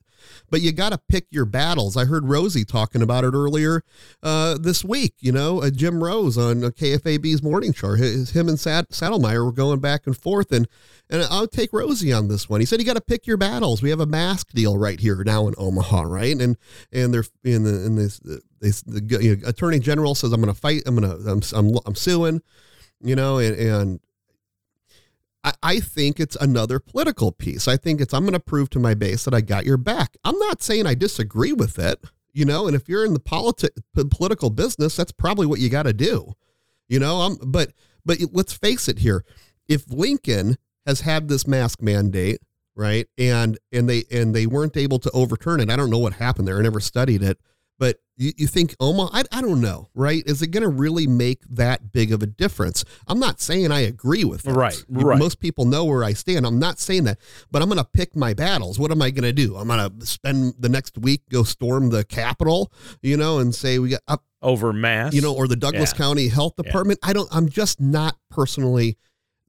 but 0.50 0.62
you 0.62 0.72
got 0.72 0.92
to 0.92 0.98
pick 0.98 1.28
your 1.30 1.46
battles. 1.46 1.98
I 1.98 2.06
heard 2.06 2.28
Rosie 2.28 2.66
talking 2.66 3.02
about 3.02 3.24
it 3.24 3.34
earlier 3.34 3.84
uh, 4.24 4.58
this 4.58 4.84
week. 4.84 5.16
You 5.20 5.32
know, 5.32 5.62
uh, 5.62 5.70
Jim 5.70 6.04
Rose 6.04 6.38
on 6.38 6.62
KFAB's 6.62 7.44
morning 7.44 7.74
show. 7.74 7.94
His, 7.94 8.32
him 8.32 8.48
and 8.48 8.60
Sad, 8.60 8.90
Sadlemyer 8.90 9.46
were 9.46 9.52
going 9.52 9.80
back 9.80 10.08
and 10.08 10.18
forth, 10.18 10.52
and 10.52 10.68
and 11.10 11.24
I'll 11.24 11.48
take 11.48 11.72
Rosie 11.72 12.12
on 12.12 12.28
this 12.28 12.50
one. 12.50 12.60
He 12.60 12.66
said 12.66 12.80
you 12.80 12.86
got 12.86 12.96
to 12.96 13.02
pick 13.02 13.28
your 13.28 13.38
battles. 13.38 13.82
We 13.82 13.90
have 13.90 14.00
a 14.00 14.06
mask 14.06 14.52
deal 14.52 14.78
right 14.78 15.00
here 15.00 15.24
now 15.24 15.48
in 15.48 15.54
Omaha, 15.58 16.04
right? 16.04 16.36
And 16.36 16.58
and 16.92 17.14
they're 17.14 17.26
in 17.44 17.64
the 17.64 17.86
in 17.86 17.96
this, 17.96 18.20
this 18.60 18.82
the 18.82 19.02
you 19.22 19.38
know, 19.38 19.48
attorney 19.48 19.80
general 19.80 20.16
says 20.16 20.32
I'm 20.32 20.42
going 20.42 20.54
to 20.54 20.60
fight. 20.60 20.84
I'm 20.86 20.96
going 20.96 21.10
to 21.10 21.30
I'm, 21.30 21.42
I'm 21.54 21.80
I'm 21.86 21.96
suing. 21.96 22.42
You 23.00 23.16
know, 23.16 23.38
and, 23.38 23.56
and 23.56 24.00
I, 25.44 25.54
I 25.64 25.80
think 25.80 26.20
it's 26.20 26.36
another 26.38 26.80
political 26.80 27.32
piece. 27.32 27.68
I 27.68 27.78
think 27.78 28.02
it's 28.02 28.14
I'm 28.14 28.24
going 28.24 28.34
to 28.34 28.40
prove 28.40 28.70
to 28.72 28.80
my 28.80 28.94
base 28.94 29.26
that 29.26 29.34
I 29.34 29.42
got 29.42 29.66
your 29.66 29.78
back. 29.78 30.18
I'm 30.24 30.38
not 30.40 30.62
saying 30.62 30.86
I 30.86 30.96
disagree 30.96 31.54
with 31.54 31.80
it, 31.80 32.04
you 32.34 32.46
know. 32.46 32.68
And 32.68 32.76
if 32.76 32.90
you're 32.90 33.06
in 33.06 33.14
the 33.14 33.20
politi- 33.20 33.70
political 34.12 34.50
business, 34.50 34.96
that's 34.96 35.12
probably 35.12 35.46
what 35.46 35.60
you 35.60 35.70
got 35.70 35.84
to 35.84 35.94
do, 35.94 36.34
you 36.88 37.00
know. 37.00 37.22
Um, 37.22 37.38
but 37.44 37.74
but 38.06 38.18
let's 38.32 38.54
face 38.54 38.88
it 38.88 39.00
here. 39.00 39.24
If 39.68 39.90
Lincoln 39.92 40.58
has 40.86 41.02
had 41.02 41.28
this 41.28 41.46
mask 41.46 41.82
mandate, 41.82 42.40
right, 42.76 43.08
and 43.18 43.58
and 43.72 43.90
they 43.90 44.04
and 44.12 44.34
they 44.34 44.46
weren't 44.48 44.78
able 44.78 45.00
to 45.00 45.12
overturn 45.12 45.60
it, 45.60 45.70
I 45.70 45.76
don't 45.76 45.90
know 45.90 45.98
what 45.98 46.14
happened 46.14 46.48
there. 46.48 46.58
I 46.58 46.62
never 46.62 46.80
studied 46.80 47.22
it 47.22 47.38
you, 48.18 48.34
you 48.36 48.48
think 48.48 48.76
oh, 48.80 48.90
Omaha, 48.90 49.10
I, 49.14 49.38
I 49.38 49.42
don't 49.42 49.62
know, 49.62 49.88
right? 49.94 50.24
Is 50.26 50.42
it 50.42 50.48
going 50.48 50.64
to 50.64 50.70
really 50.70 51.08
make 51.08 51.44
that 51.50 51.92
big 51.92 52.12
of 52.12 52.24
a 52.24 52.28
difference? 52.28 52.84
I'm 53.08 53.20
not 53.20 53.40
saying 53.40 53.72
I 53.72 53.82
agree 53.82 54.24
with 54.24 54.48
it. 54.48 54.52
Right, 54.52 54.84
right. 54.90 55.20
Most 55.20 55.40
people 55.40 55.66
know 55.66 55.86
where 55.86 56.04
I 56.04 56.14
stand. 56.14 56.46
I'm 56.46 56.60
not 56.60 56.80
saying 56.80 57.04
that, 57.06 57.20
but 57.52 57.62
I'm 57.62 57.70
going 57.70 57.78
to 57.78 57.86
pick 57.86 58.16
my 58.16 58.34
battles. 58.34 58.80
What 58.80 58.92
am 58.92 59.02
I 59.02 59.12
going 59.12 59.24
to 59.24 59.34
do? 59.34 59.56
I'm 59.56 59.68
going 59.68 60.00
to 60.00 60.06
spend 60.06 60.56
the 60.60 60.70
next 60.70 60.98
week, 60.98 61.22
go 61.30 61.44
storm 61.44 61.90
the 61.90 62.04
Capitol, 62.04 62.72
you 63.02 63.18
know, 63.18 63.40
and 63.40 63.54
say 63.54 63.80
we 63.80 63.90
got 63.90 64.02
up 64.08 64.24
over 64.42 64.74
mass, 64.74 65.14
you 65.14 65.22
know, 65.22 65.36
or 65.36 65.48
the 65.48 65.56
Douglas 65.56 65.92
yeah. 65.94 65.98
County 65.98 66.28
Health 66.28 66.56
Department. 66.56 67.00
Yeah. 67.04 67.10
I 67.10 67.14
don't, 67.14 67.30
I'm 67.32 67.50
just 67.50 67.80
not 67.80 68.18
personally 68.30 68.98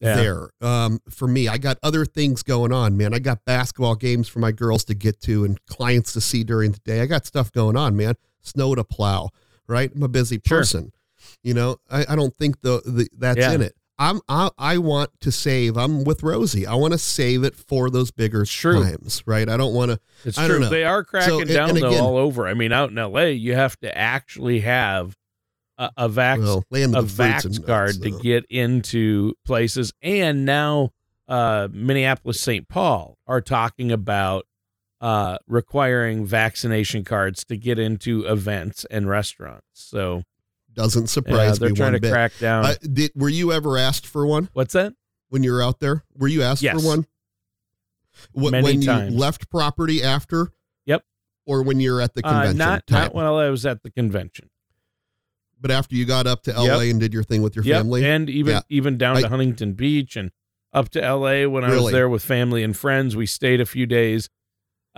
yeah. 0.00 0.16
there. 0.16 0.50
Um, 0.60 1.00
for 1.10 1.28
me, 1.28 1.48
I 1.48 1.58
got 1.58 1.78
other 1.82 2.04
things 2.04 2.42
going 2.42 2.72
on, 2.72 2.96
man. 2.96 3.14
I 3.14 3.18
got 3.18 3.44
basketball 3.44 3.94
games 3.94 4.28
for 4.28 4.38
my 4.38 4.52
girls 4.52 4.84
to 4.84 4.94
get 4.94 5.20
to 5.22 5.44
and 5.44 5.64
clients 5.66 6.12
to 6.14 6.20
see 6.20 6.44
during 6.44 6.72
the 6.72 6.80
day. 6.80 7.00
I 7.00 7.06
got 7.06 7.26
stuff 7.26 7.52
going 7.52 7.76
on, 7.76 7.96
man 7.96 8.14
snow 8.48 8.74
to 8.74 8.84
plow, 8.84 9.30
right? 9.66 9.90
I'm 9.94 10.02
a 10.02 10.08
busy 10.08 10.38
person. 10.38 10.92
Sure. 11.18 11.36
You 11.42 11.54
know, 11.54 11.76
I, 11.90 12.06
I 12.10 12.16
don't 12.16 12.36
think 12.36 12.60
the, 12.62 12.82
the 12.84 13.08
that's 13.16 13.38
yeah. 13.38 13.52
in 13.52 13.62
it. 13.62 13.74
I'm 14.00 14.20
I, 14.28 14.50
I 14.56 14.78
want 14.78 15.10
to 15.22 15.32
save. 15.32 15.76
I'm 15.76 16.04
with 16.04 16.22
Rosie. 16.22 16.66
I 16.66 16.74
want 16.74 16.92
to 16.92 16.98
save 16.98 17.42
it 17.42 17.56
for 17.56 17.90
those 17.90 18.12
bigger 18.12 18.44
true. 18.44 18.84
times, 18.84 19.24
right? 19.26 19.48
I 19.48 19.56
don't 19.56 19.74
want 19.74 19.90
to. 19.90 20.00
It's 20.24 20.38
I 20.38 20.46
true. 20.46 20.64
They 20.66 20.84
are 20.84 21.02
cracking 21.02 21.40
so, 21.40 21.44
down 21.44 21.70
and, 21.70 21.78
and 21.78 21.84
though 21.84 21.90
again, 21.90 22.04
all 22.04 22.16
over. 22.16 22.46
I 22.46 22.54
mean, 22.54 22.72
out 22.72 22.90
in 22.90 22.98
L.A., 22.98 23.32
you 23.32 23.54
have 23.54 23.76
to 23.80 23.96
actually 23.96 24.60
have 24.60 25.16
a, 25.78 25.90
a 25.96 26.08
vax 26.08 26.40
well, 26.40 26.64
a 26.70 27.02
vax 27.02 27.64
card 27.64 28.02
to 28.02 28.10
get 28.10 28.44
into 28.50 29.34
places, 29.44 29.92
and 30.02 30.44
now 30.44 30.90
uh, 31.28 31.68
Minneapolis, 31.70 32.40
St. 32.40 32.68
Paul 32.68 33.18
are 33.26 33.40
talking 33.40 33.92
about 33.92 34.46
uh, 35.00 35.38
requiring 35.46 36.26
vaccination 36.26 37.04
cards 37.04 37.44
to 37.44 37.56
get 37.56 37.78
into 37.78 38.24
events 38.24 38.84
and 38.90 39.08
restaurants. 39.08 39.66
So 39.74 40.24
doesn't 40.74 41.08
surprise 41.08 41.36
yeah, 41.36 41.52
they're 41.60 41.68
me. 41.68 41.74
They're 41.74 41.84
trying 41.84 41.92
to 41.92 42.00
bit. 42.00 42.12
crack 42.12 42.32
down. 42.38 42.66
Uh, 42.66 42.74
did, 42.82 43.12
were 43.14 43.28
you 43.28 43.52
ever 43.52 43.76
asked 43.76 44.06
for 44.06 44.26
one? 44.26 44.48
What's 44.52 44.74
that? 44.74 44.94
When 45.28 45.42
you 45.42 45.52
were 45.52 45.62
out 45.62 45.80
there, 45.80 46.04
were 46.16 46.28
you 46.28 46.42
asked 46.42 46.62
yes. 46.62 46.80
for 46.80 46.86
one? 46.86 47.06
What, 48.32 48.52
Many 48.52 48.64
when 48.64 48.80
times. 48.80 49.12
you 49.12 49.18
left 49.18 49.50
property 49.50 50.02
after? 50.02 50.52
Yep. 50.86 51.04
Or 51.46 51.62
when 51.62 51.80
you're 51.80 52.00
at 52.00 52.14
the 52.14 52.24
uh, 52.24 52.30
convention? 52.30 52.60
Uh, 52.60 52.64
not 52.64 52.90
not 52.90 53.14
while 53.14 53.36
I 53.36 53.48
was 53.50 53.66
at 53.66 53.82
the 53.82 53.90
convention. 53.90 54.50
But 55.60 55.70
after 55.70 55.94
you 55.96 56.04
got 56.04 56.26
up 56.26 56.42
to 56.44 56.52
LA 56.52 56.80
yep. 56.80 56.90
and 56.92 57.00
did 57.00 57.12
your 57.12 57.22
thing 57.22 57.42
with 57.42 57.56
your 57.56 57.64
yep. 57.64 57.78
family, 57.78 58.04
and 58.04 58.30
even 58.30 58.54
yeah. 58.54 58.60
even 58.68 58.98
down 58.98 59.16
I, 59.16 59.22
to 59.22 59.28
Huntington 59.28 59.72
Beach 59.72 60.16
and 60.16 60.30
up 60.72 60.88
to 60.90 61.00
LA 61.00 61.48
when 61.48 61.64
I 61.64 61.74
was 61.74 61.92
there 61.92 62.08
with 62.08 62.22
family 62.22 62.62
and 62.62 62.76
friends, 62.76 63.16
we 63.16 63.26
stayed 63.26 63.60
a 63.60 63.66
few 63.66 63.86
days 63.86 64.28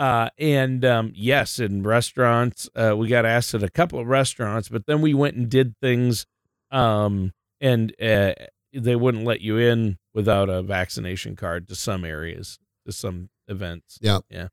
uh, 0.01 0.31
and 0.39 0.83
um, 0.83 1.13
yes, 1.15 1.59
in 1.59 1.83
restaurants, 1.83 2.71
uh, 2.75 2.95
we 2.97 3.07
got 3.07 3.27
asked 3.27 3.53
at 3.53 3.63
a 3.63 3.69
couple 3.69 3.99
of 3.99 4.07
restaurants, 4.07 4.71
but 4.71 4.87
then 4.87 5.03
we 5.03 5.13
went 5.13 5.37
and 5.37 5.51
did 5.51 5.75
things, 5.83 6.25
um, 6.71 7.35
and 7.61 7.95
uh, 8.01 8.33
they 8.73 8.97
wouldn't 8.97 9.25
let 9.25 9.43
you 9.43 9.59
in 9.59 9.99
without 10.15 10.49
a 10.49 10.63
vaccination 10.63 11.37
card 11.37 11.69
to 11.69 11.75
some 11.75 12.07
areas, 12.07 12.59
to 12.87 12.93
some 12.93 13.29
events. 13.47 13.99
Yeah, 14.01 14.21
yeah. 14.31 14.49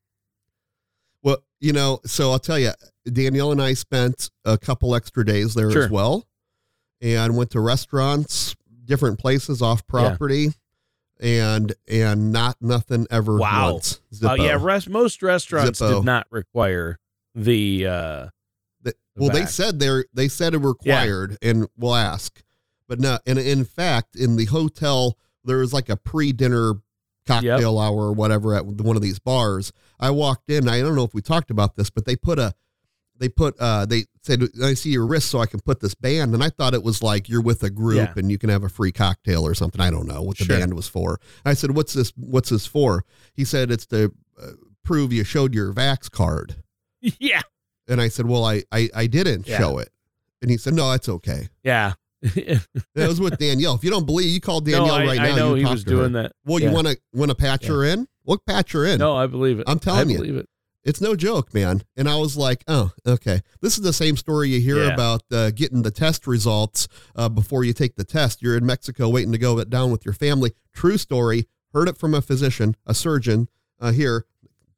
You 1.59 1.73
know, 1.73 1.99
so 2.05 2.31
I'll 2.31 2.39
tell 2.39 2.59
you, 2.59 2.71
Danielle 3.11 3.51
and 3.51 3.61
I 3.61 3.73
spent 3.73 4.29
a 4.45 4.57
couple 4.57 4.95
extra 4.95 5.25
days 5.25 5.55
there 5.55 5.71
sure. 5.71 5.85
as 5.85 5.89
well, 5.89 6.25
and 7.01 7.35
went 7.35 7.51
to 7.51 7.59
restaurants, 7.59 8.55
different 8.85 9.19
places 9.19 9.61
off 9.61 9.85
property. 9.87 10.43
Yeah 10.43 10.51
and 11.19 11.73
and 11.87 12.31
not 12.31 12.57
nothing 12.61 13.07
ever 13.09 13.37
wow. 13.37 13.73
once. 13.73 13.99
Oh 14.23 14.29
uh, 14.29 14.35
yeah, 14.35 14.57
rest, 14.59 14.89
most 14.89 15.21
restaurants 15.23 15.79
Zippo. 15.79 15.97
did 15.97 16.05
not 16.05 16.27
require 16.29 16.99
the. 17.35 17.87
uh 17.87 18.27
the, 18.81 18.93
Well, 19.15 19.29
they 19.29 19.45
said 19.45 19.79
they're 19.79 20.05
they 20.13 20.27
said 20.27 20.53
it 20.53 20.59
required, 20.59 21.37
yeah. 21.41 21.49
and 21.49 21.67
we'll 21.77 21.95
ask, 21.95 22.41
but 22.87 22.99
no. 22.99 23.19
And 23.25 23.39
in 23.39 23.65
fact, 23.65 24.15
in 24.15 24.35
the 24.35 24.45
hotel, 24.45 25.17
there 25.43 25.57
was 25.57 25.73
like 25.73 25.89
a 25.89 25.97
pre-dinner 25.97 26.75
cocktail 27.27 27.75
yep. 27.75 27.81
hour 27.81 27.97
or 27.97 28.13
whatever 28.13 28.55
at 28.55 28.65
one 28.65 28.95
of 28.95 29.01
these 29.01 29.19
bars. 29.19 29.71
I 29.99 30.11
walked 30.11 30.49
in. 30.49 30.67
I 30.67 30.79
don't 30.79 30.95
know 30.95 31.03
if 31.03 31.13
we 31.13 31.21
talked 31.21 31.51
about 31.51 31.75
this, 31.75 31.89
but 31.89 32.05
they 32.05 32.15
put 32.15 32.39
a 32.39 32.53
they 33.19 33.29
put 33.29 33.55
uh 33.59 33.85
they 33.85 34.05
said 34.21 34.43
I 34.63 34.73
see 34.73 34.91
your 34.91 35.05
wrist 35.05 35.29
so 35.29 35.39
I 35.39 35.45
can 35.45 35.59
put 35.59 35.79
this 35.79 35.95
band 35.95 36.33
and 36.33 36.43
I 36.43 36.49
thought 36.49 36.73
it 36.73 36.83
was 36.83 37.01
like 37.01 37.29
you're 37.29 37.41
with 37.41 37.63
a 37.63 37.69
group 37.69 37.97
yeah. 37.97 38.13
and 38.15 38.31
you 38.31 38.37
can 38.37 38.49
have 38.49 38.63
a 38.63 38.69
free 38.69 38.91
cocktail 38.91 39.45
or 39.45 39.53
something 39.53 39.81
I 39.81 39.89
don't 39.89 40.07
know 40.07 40.21
what 40.21 40.37
the 40.37 40.45
sure. 40.45 40.57
band 40.57 40.73
was 40.73 40.87
for. 40.87 41.19
I 41.45 41.53
said 41.53 41.71
what's 41.71 41.93
this 41.93 42.13
what's 42.15 42.49
this 42.49 42.65
for? 42.65 43.05
He 43.33 43.45
said 43.45 43.71
it's 43.71 43.85
to 43.87 44.13
uh, 44.41 44.51
prove 44.83 45.11
you 45.11 45.23
showed 45.23 45.53
your 45.53 45.73
vax 45.73 46.09
card. 46.09 46.55
Yeah. 47.19 47.41
And 47.87 48.01
I 48.01 48.09
said 48.09 48.25
well 48.25 48.43
I 48.43 48.63
I, 48.71 48.89
I 48.93 49.07
didn't 49.07 49.47
yeah. 49.47 49.57
show 49.57 49.77
it. 49.79 49.89
And 50.41 50.51
he 50.51 50.57
said 50.57 50.73
no 50.73 50.91
that's 50.91 51.09
okay. 51.09 51.49
Yeah. 51.63 51.93
That 52.95 53.07
was 53.07 53.19
with 53.19 53.37
Danielle. 53.37 53.75
If 53.75 53.83
you 53.83 53.89
don't 53.89 54.05
believe, 54.05 54.29
you 54.29 54.41
call 54.41 54.61
Danielle 54.61 54.87
no, 54.87 54.93
I, 54.93 55.05
right 55.05 55.19
I 55.19 55.29
now. 55.29 55.35
know 55.35 55.55
you 55.55 55.65
he 55.65 55.71
was 55.71 55.83
doing 55.83 56.13
her. 56.13 56.23
that. 56.23 56.31
Well, 56.45 56.59
yeah. 56.59 56.69
you 56.69 56.75
want 56.75 56.87
to 56.87 56.97
want 57.13 57.29
to 57.29 57.35
patch 57.35 57.65
her 57.67 57.83
in? 57.83 58.07
We'll 58.25 58.37
patch 58.39 58.73
her 58.73 58.85
in. 58.85 58.99
No, 58.99 59.15
I 59.15 59.27
believe 59.27 59.59
it. 59.59 59.65
I'm 59.67 59.79
telling 59.79 60.09
I 60.09 60.11
you. 60.11 60.17
believe 60.17 60.35
it. 60.37 60.49
It's 60.83 61.01
no 61.01 61.17
joke, 61.17 61.53
man. 61.53 61.83
And 61.97 62.07
I 62.07 62.15
was 62.15 62.37
like, 62.37 62.63
oh, 62.69 62.91
okay. 63.05 63.41
This 63.61 63.77
is 63.77 63.83
the 63.83 63.91
same 63.91 64.15
story 64.15 64.47
you 64.47 64.61
hear 64.61 64.85
yeah. 64.85 64.93
about 64.93 65.21
uh, 65.33 65.51
getting 65.51 65.81
the 65.81 65.91
test 65.91 66.25
results 66.25 66.87
uh, 67.13 67.27
before 67.27 67.65
you 67.65 67.73
take 67.73 67.97
the 67.97 68.05
test. 68.05 68.41
You're 68.41 68.55
in 68.55 68.65
Mexico 68.65 69.09
waiting 69.09 69.33
to 69.33 69.37
go 69.37 69.61
down 69.65 69.91
with 69.91 70.05
your 70.05 70.13
family. 70.13 70.53
True 70.73 70.97
story. 70.97 71.47
Heard 71.73 71.89
it 71.89 71.97
from 71.97 72.13
a 72.13 72.21
physician, 72.21 72.77
a 72.85 72.93
surgeon 72.93 73.49
uh, 73.81 73.91
here. 73.91 74.25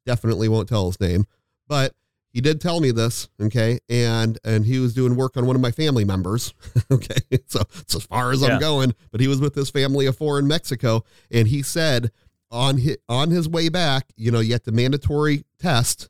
Definitely 0.04 0.48
won't 0.48 0.68
tell 0.68 0.86
his 0.86 1.00
name, 1.00 1.26
but 1.68 1.94
he 2.32 2.40
did 2.40 2.60
tell 2.60 2.80
me 2.80 2.90
this, 2.92 3.28
okay, 3.40 3.80
and 3.88 4.38
and 4.44 4.64
he 4.64 4.78
was 4.78 4.94
doing 4.94 5.16
work 5.16 5.36
on 5.36 5.46
one 5.46 5.56
of 5.56 5.62
my 5.62 5.70
family 5.72 6.04
members, 6.04 6.54
okay. 6.90 7.16
So 7.46 7.62
it's 7.80 7.94
as 7.94 8.04
far 8.04 8.32
as 8.32 8.42
Yeah. 8.42 8.54
I'm 8.54 8.60
going, 8.60 8.94
but 9.10 9.20
he 9.20 9.28
was 9.28 9.40
with 9.40 9.54
his 9.54 9.70
family 9.70 10.06
of 10.06 10.16
four 10.16 10.38
in 10.38 10.46
Mexico, 10.46 11.04
and 11.30 11.48
he 11.48 11.62
said 11.62 12.10
on 12.50 12.78
his, 12.78 12.98
on 13.08 13.30
his 13.30 13.48
way 13.48 13.68
back, 13.68 14.06
you 14.16 14.30
know, 14.30 14.40
you 14.40 14.52
have 14.52 14.62
the 14.64 14.72
mandatory 14.72 15.44
test, 15.58 16.08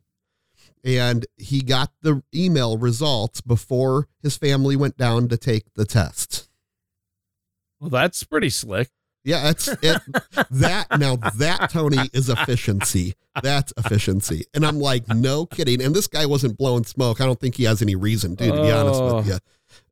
and 0.85 1.27
he 1.37 1.63
got 1.63 1.91
the 2.03 2.23
email 2.35 2.77
results 2.79 3.41
before 3.41 4.09
his 4.23 4.37
family 4.37 4.77
went 4.77 4.97
down 4.97 5.29
to 5.29 5.37
take 5.37 5.73
the 5.75 5.85
test. 5.85 6.49
Well, 7.81 7.91
that's 7.91 8.25
pretty 8.25 8.51
slick. 8.51 8.91
Yeah, 9.23 9.51
it's 9.51 9.69
it 9.69 10.01
that 10.51 10.87
now 10.99 11.17
that 11.17 11.71
Tony 11.71 11.99
is 12.13 12.29
efficiency. 12.29 13.15
That's 13.43 13.73
efficiency. 13.77 14.45
And 14.55 14.65
I'm 14.67 14.79
like, 14.81 15.09
no 15.09 15.47
kidding. 15.47 15.83
And 15.83 15.95
this 15.95 16.07
guy 16.07 16.27
wasn't 16.27 16.57
blowing 16.57 16.85
smoke. 16.85 17.21
I 17.21 17.27
don't 17.27 17.39
think 17.39 17.55
he 17.55 17.65
has 17.65 17.83
any 17.83 17.95
reason 17.95 18.37
to, 18.37 18.47
to 18.47 18.53
be 18.53 18.71
honest 18.71 19.03
with 19.03 19.13
oh. 19.13 19.23
you. 19.25 19.39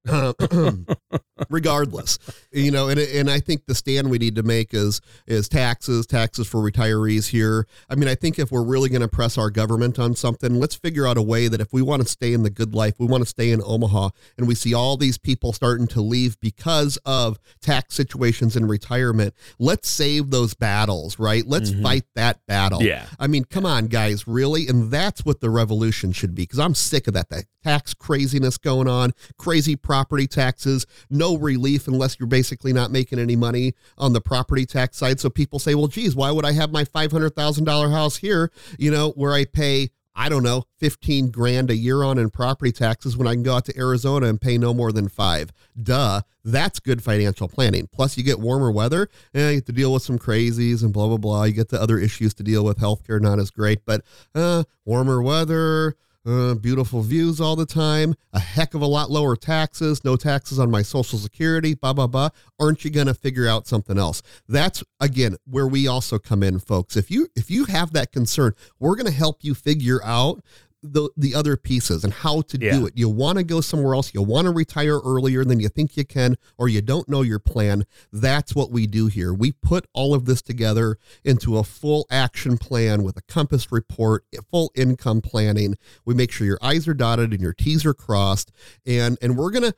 Uh, 0.08 0.32
regardless, 1.50 2.18
you 2.52 2.70
know, 2.70 2.88
and 2.88 2.98
and 2.98 3.30
I 3.30 3.40
think 3.40 3.66
the 3.66 3.74
stand 3.74 4.10
we 4.10 4.18
need 4.18 4.34
to 4.36 4.42
make 4.42 4.74
is 4.74 5.00
is 5.26 5.48
taxes, 5.48 6.06
taxes 6.06 6.46
for 6.46 6.58
retirees 6.60 7.28
here. 7.28 7.66
I 7.88 7.94
mean, 7.94 8.08
I 8.08 8.14
think 8.14 8.38
if 8.38 8.50
we're 8.50 8.62
really 8.64 8.88
going 8.88 9.02
to 9.02 9.08
press 9.08 9.38
our 9.38 9.50
government 9.50 9.98
on 9.98 10.14
something, 10.14 10.54
let's 10.58 10.74
figure 10.74 11.06
out 11.06 11.16
a 11.16 11.22
way 11.22 11.48
that 11.48 11.60
if 11.60 11.72
we 11.72 11.82
want 11.82 12.02
to 12.02 12.08
stay 12.08 12.32
in 12.32 12.42
the 12.42 12.50
good 12.50 12.74
life, 12.74 12.94
we 12.98 13.06
want 13.06 13.22
to 13.22 13.28
stay 13.28 13.50
in 13.50 13.62
Omaha, 13.64 14.10
and 14.36 14.48
we 14.48 14.54
see 14.54 14.74
all 14.74 14.96
these 14.96 15.18
people 15.18 15.52
starting 15.52 15.86
to 15.88 16.00
leave 16.00 16.38
because 16.40 16.96
of 17.04 17.38
tax 17.60 17.94
situations 17.94 18.56
in 18.56 18.66
retirement. 18.66 19.34
Let's 19.58 19.88
save 19.88 20.30
those 20.30 20.54
battles, 20.54 21.18
right? 21.18 21.46
Let's 21.46 21.70
Mhm. 21.70 21.82
fight 21.82 22.04
that 22.14 22.40
battle. 22.46 22.82
Yeah. 22.82 23.06
I 23.18 23.26
mean, 23.26 23.44
come 23.44 23.66
on, 23.66 23.86
guys, 23.86 24.26
really? 24.26 24.66
And 24.68 24.90
that's 24.90 25.24
what 25.24 25.40
the 25.40 25.50
revolution 25.50 26.12
should 26.12 26.34
be 26.34 26.42
because 26.42 26.58
I'm 26.58 26.74
sick 26.74 27.06
of 27.08 27.14
that, 27.14 27.28
that 27.30 27.44
tax 27.64 27.94
craziness 27.94 28.56
going 28.58 28.88
on, 28.88 29.12
crazy 29.36 29.76
property 29.88 30.26
taxes, 30.26 30.86
no 31.08 31.34
relief 31.38 31.88
unless 31.88 32.20
you're 32.20 32.26
basically 32.26 32.74
not 32.74 32.90
making 32.90 33.18
any 33.18 33.36
money 33.36 33.72
on 33.96 34.12
the 34.12 34.20
property 34.20 34.66
tax 34.66 34.98
side. 34.98 35.18
So 35.18 35.30
people 35.30 35.58
say, 35.58 35.74
well, 35.74 35.86
geez, 35.86 36.14
why 36.14 36.30
would 36.30 36.44
I 36.44 36.52
have 36.52 36.70
my 36.70 36.84
$500,000 36.84 37.90
house 37.90 38.18
here, 38.18 38.52
you 38.78 38.90
know, 38.90 39.12
where 39.12 39.32
I 39.32 39.46
pay, 39.46 39.88
I 40.14 40.28
don't 40.28 40.42
know, 40.42 40.64
15 40.76 41.30
grand 41.30 41.70
a 41.70 41.74
year 41.74 42.02
on 42.02 42.18
in 42.18 42.28
property 42.28 42.70
taxes 42.70 43.16
when 43.16 43.26
I 43.26 43.32
can 43.32 43.42
go 43.42 43.56
out 43.56 43.64
to 43.64 43.78
Arizona 43.78 44.26
and 44.26 44.38
pay 44.38 44.58
no 44.58 44.74
more 44.74 44.92
than 44.92 45.08
five? 45.08 45.52
Duh. 45.82 46.20
That's 46.44 46.80
good 46.80 47.02
financial 47.02 47.48
planning. 47.48 47.88
Plus, 47.90 48.18
you 48.18 48.24
get 48.24 48.40
warmer 48.40 48.70
weather 48.70 49.08
and 49.32 49.54
you 49.54 49.56
get 49.56 49.66
to 49.66 49.72
deal 49.72 49.92
with 49.94 50.02
some 50.02 50.18
crazies 50.18 50.82
and 50.82 50.92
blah, 50.92 51.06
blah, 51.06 51.16
blah. 51.16 51.44
You 51.44 51.54
get 51.54 51.70
the 51.70 51.80
other 51.80 51.98
issues 51.98 52.34
to 52.34 52.42
deal 52.42 52.62
with. 52.62 52.78
Healthcare, 52.78 53.20
not 53.20 53.38
as 53.38 53.50
great, 53.50 53.86
but 53.86 54.02
uh, 54.34 54.64
warmer 54.84 55.22
weather, 55.22 55.96
uh, 56.28 56.54
beautiful 56.54 57.00
views 57.00 57.40
all 57.40 57.56
the 57.56 57.66
time, 57.66 58.14
a 58.32 58.38
heck 58.38 58.74
of 58.74 58.82
a 58.82 58.86
lot 58.86 59.10
lower 59.10 59.34
taxes, 59.34 60.04
no 60.04 60.14
taxes 60.14 60.58
on 60.58 60.70
my 60.70 60.82
social 60.82 61.18
security, 61.18 61.74
blah, 61.74 61.92
blah, 61.92 62.06
blah. 62.06 62.28
Aren't 62.60 62.84
you 62.84 62.90
going 62.90 63.06
to 63.06 63.14
figure 63.14 63.48
out 63.48 63.66
something 63.66 63.98
else? 63.98 64.22
That's 64.48 64.84
again 65.00 65.36
where 65.46 65.66
we 65.66 65.88
also 65.88 66.18
come 66.18 66.42
in, 66.42 66.58
folks. 66.58 66.96
If 66.96 67.10
you 67.10 67.28
if 67.34 67.50
you 67.50 67.64
have 67.66 67.92
that 67.94 68.12
concern, 68.12 68.54
we're 68.78 68.96
going 68.96 69.06
to 69.06 69.12
help 69.12 69.42
you 69.42 69.54
figure 69.54 70.04
out 70.04 70.42
the 70.82 71.10
the 71.16 71.34
other 71.34 71.56
pieces 71.56 72.04
and 72.04 72.12
how 72.12 72.40
to 72.42 72.58
Yeah. 72.60 72.78
do 72.78 72.86
it. 72.86 72.92
You 72.96 73.08
want 73.08 73.38
to 73.38 73.44
go 73.44 73.60
somewhere 73.60 73.94
else, 73.94 74.12
you 74.14 74.22
want 74.22 74.44
to 74.46 74.52
retire 74.52 74.98
earlier 75.00 75.44
than 75.44 75.58
you 75.60 75.68
think 75.68 75.96
you 75.96 76.04
can 76.04 76.36
or 76.56 76.68
you 76.68 76.80
don't 76.80 77.08
know 77.08 77.22
your 77.22 77.40
plan. 77.40 77.84
That's 78.12 78.54
what 78.54 78.70
we 78.70 78.86
do 78.86 79.06
here. 79.08 79.34
We 79.34 79.52
put 79.52 79.86
all 79.92 80.14
of 80.14 80.24
this 80.24 80.40
together 80.40 80.96
into 81.24 81.58
a 81.58 81.64
full 81.64 82.06
action 82.10 82.58
plan 82.58 83.02
with 83.02 83.16
a 83.16 83.22
compass 83.22 83.72
report, 83.72 84.24
full 84.50 84.70
income 84.76 85.20
planning. 85.20 85.76
We 86.04 86.14
make 86.14 86.30
sure 86.30 86.46
your 86.46 86.58
I's 86.62 86.86
are 86.86 86.94
dotted 86.94 87.32
and 87.32 87.40
your 87.42 87.54
T's 87.54 87.84
are 87.84 87.94
crossed 87.94 88.52
and 88.86 89.18
and 89.20 89.36
we're 89.36 89.50
going 89.50 89.64
to 89.64 89.74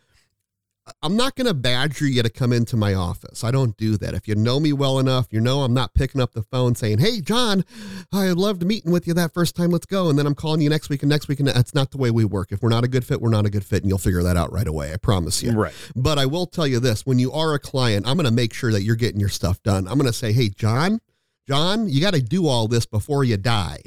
I'm 1.03 1.17
not 1.17 1.35
going 1.37 1.47
to 1.47 1.55
badger 1.55 2.07
you 2.07 2.23
to 2.23 2.31
come 2.31 2.53
into 2.53 2.77
my 2.77 2.95
office. 2.95 3.43
I 3.45 3.51
don't 3.51 3.77
do 3.77 3.97
that. 3.99 4.15
If 4.15 4.27
you 4.29 4.35
know 4.35 4.61
me 4.61 4.73
well 4.73 4.99
enough, 4.99 5.27
you 5.31 5.41
know 5.41 5.63
I'm 5.63 5.75
not 5.75 5.95
picking 5.95 6.21
up 6.21 6.33
the 6.33 6.43
phone 6.43 6.75
saying, 6.75 6.99
"Hey, 6.99 7.21
John, 7.21 7.65
I 8.13 8.29
loved 8.31 8.65
meeting 8.65 8.93
with 8.93 9.07
you 9.07 9.15
that 9.15 9.33
first 9.35 9.57
time. 9.57 9.71
Let's 9.71 9.87
go." 9.87 10.09
And 10.11 10.19
then 10.19 10.27
I'm 10.27 10.35
calling 10.35 10.61
you 10.61 10.69
next 10.69 10.89
week 10.89 11.03
and 11.03 11.11
next 11.11 11.29
week, 11.29 11.39
and 11.41 11.49
that's 11.49 11.75
not 11.75 11.91
the 11.91 11.99
way 11.99 12.11
we 12.11 12.25
work. 12.25 12.53
If 12.53 12.63
we're 12.63 12.69
not 12.69 12.85
a 12.85 12.89
good 12.89 13.05
fit, 13.05 13.21
we're 13.21 13.31
not 13.31 13.47
a 13.47 13.51
good 13.51 13.65
fit, 13.65 13.83
and 13.83 13.89
you'll 13.91 13.99
figure 13.99 14.23
that 14.23 14.37
out 14.37 14.53
right 14.53 14.67
away. 14.69 14.93
I 14.93 14.97
promise 14.97 15.43
you. 15.43 15.53
Right. 15.53 15.75
But 15.97 16.19
I 16.19 16.27
will 16.27 16.47
tell 16.47 16.67
you 16.67 16.81
this: 16.81 17.07
when 17.07 17.19
you 17.19 17.33
are 17.33 17.55
a 17.55 17.59
client, 17.59 18.07
I'm 18.07 18.17
going 18.17 18.27
to 18.27 18.31
make 18.33 18.53
sure 18.53 18.73
that 18.73 18.83
you're 18.83 18.97
getting 18.97 19.21
your 19.21 19.29
stuff 19.29 19.63
done. 19.63 19.87
I'm 19.89 19.99
going 19.99 20.07
to 20.11 20.13
say, 20.13 20.33
"Hey, 20.33 20.49
John, 20.49 21.01
John, 21.47 21.89
you 21.89 22.01
got 22.01 22.15
to 22.15 22.23
do 22.23 22.47
all 22.47 22.69
this 22.69 22.87
before 22.87 23.25
you 23.25 23.37
die." 23.37 23.81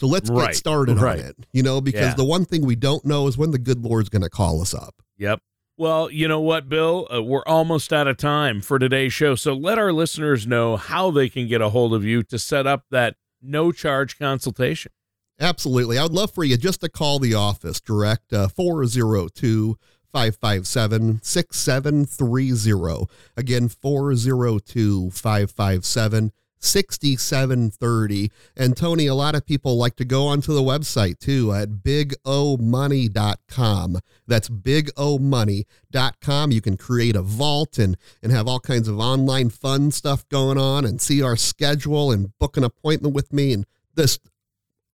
So 0.00 0.06
let's 0.06 0.30
Right. 0.30 0.48
get 0.48 0.56
started 0.56 0.98
Right. 0.98 1.18
on 1.18 1.24
it. 1.26 1.36
You 1.52 1.62
know, 1.64 1.80
because 1.80 2.00
Yeah. 2.10 2.14
the 2.14 2.24
one 2.24 2.44
thing 2.44 2.64
we 2.64 2.76
don't 2.76 3.04
know 3.04 3.26
is 3.26 3.36
when 3.36 3.50
the 3.50 3.58
good 3.58 3.82
Lord's 3.82 4.08
going 4.08 4.22
to 4.22 4.30
call 4.30 4.62
us 4.62 4.72
up. 4.72 4.94
Yep. 5.18 5.40
Well, 5.78 6.10
you 6.10 6.26
know 6.26 6.40
what, 6.40 6.68
Bill? 6.68 7.06
Uh, 7.08 7.22
we're 7.22 7.44
almost 7.46 7.92
out 7.92 8.08
of 8.08 8.16
time 8.16 8.60
for 8.60 8.80
today's 8.80 9.12
show. 9.12 9.36
So 9.36 9.54
let 9.54 9.78
our 9.78 9.92
listeners 9.92 10.44
know 10.44 10.76
how 10.76 11.12
they 11.12 11.28
can 11.28 11.46
get 11.46 11.60
a 11.60 11.68
hold 11.68 11.94
of 11.94 12.04
you 12.04 12.24
to 12.24 12.38
set 12.38 12.66
up 12.66 12.86
that 12.90 13.14
no 13.40 13.70
charge 13.70 14.18
consultation. 14.18 14.90
Absolutely. 15.38 15.96
I 15.96 16.02
would 16.02 16.12
love 16.12 16.34
for 16.34 16.42
you 16.42 16.56
just 16.56 16.80
to 16.80 16.88
call 16.88 17.20
the 17.20 17.34
office 17.34 17.80
direct 17.80 18.32
uh, 18.32 18.48
402 18.48 19.78
557 20.12 21.20
6730. 21.22 23.06
Again, 23.36 23.68
402 23.68 25.10
557 25.12 26.32
6730. 26.60 28.30
And 28.56 28.76
Tony, 28.76 29.06
a 29.06 29.14
lot 29.14 29.34
of 29.34 29.46
people 29.46 29.76
like 29.76 29.96
to 29.96 30.04
go 30.04 30.26
onto 30.26 30.52
the 30.52 30.62
website 30.62 31.18
too 31.18 31.52
at 31.52 31.82
bigomoney.com. 31.82 33.98
That's 34.26 34.48
bigomoney.com. 34.48 36.52
You 36.52 36.60
can 36.60 36.76
create 36.76 37.16
a 37.16 37.22
vault 37.22 37.78
and, 37.78 37.96
and 38.22 38.30
have 38.32 38.46
all 38.48 38.60
kinds 38.60 38.88
of 38.88 38.98
online 38.98 39.50
fun 39.50 39.90
stuff 39.90 40.28
going 40.28 40.58
on 40.58 40.84
and 40.84 41.00
see 41.00 41.22
our 41.22 41.36
schedule 41.36 42.12
and 42.12 42.38
book 42.38 42.56
an 42.56 42.64
appointment 42.64 43.14
with 43.14 43.32
me 43.32 43.52
and 43.52 43.64
this 43.94 44.18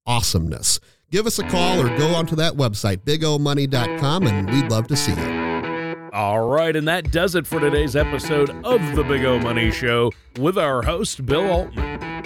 awesomeness. 0.07 0.81
Give 1.11 1.27
us 1.27 1.38
a 1.38 1.48
call 1.48 1.81
or 1.81 1.96
go 1.96 2.14
onto 2.14 2.37
that 2.37 2.55
website, 2.55 2.98
bigomoney.com, 2.98 4.27
and 4.27 4.50
we'd 4.50 4.70
love 4.70 4.88
to 4.88 4.96
see 4.96 5.12
you. 5.12 5.43
All 6.14 6.46
right, 6.46 6.74
and 6.77 6.87
that 6.87 7.11
does 7.11 7.35
it 7.35 7.44
for 7.44 7.59
today's 7.59 7.96
episode 7.96 8.50
of 8.64 8.94
the 8.94 9.03
Big 9.03 9.24
O 9.24 9.40
Money 9.40 9.72
Show 9.72 10.12
with 10.38 10.57
our 10.57 10.81
host, 10.81 11.27
Bill 11.27 11.50
Altman. 11.50 12.22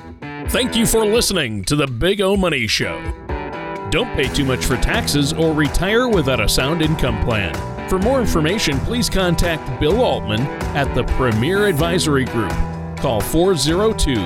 Thank 0.51 0.77
you 0.77 0.85
for 0.85 1.07
listening 1.07 1.65
to 1.65 1.75
the 1.75 1.87
Big 1.87 2.21
O 2.21 2.37
Money 2.37 2.67
Show. 2.67 3.01
Don't 3.91 4.15
pay 4.15 4.29
too 4.29 4.45
much 4.45 4.67
for 4.67 4.77
taxes 4.77 5.33
or 5.33 5.55
retire 5.55 6.07
without 6.07 6.39
a 6.39 6.47
sound 6.47 6.83
income 6.83 7.25
plan. 7.25 7.55
For 7.89 7.99
more 7.99 8.21
information, 8.21 8.79
please 8.81 9.09
contact 9.09 9.81
Bill 9.81 10.03
Altman 10.03 10.43
at 10.77 10.95
the 10.95 11.05
Premier 11.15 11.67
Advisory 11.67 12.27
Group. 12.27 12.53
Call 12.99 13.23
402 13.23 14.17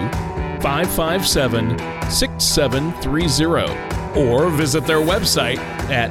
557 0.61 1.79
6730 2.11 4.21
or 4.21 4.51
visit 4.51 4.85
their 4.89 4.99
website 4.99 5.59
at 5.89 6.11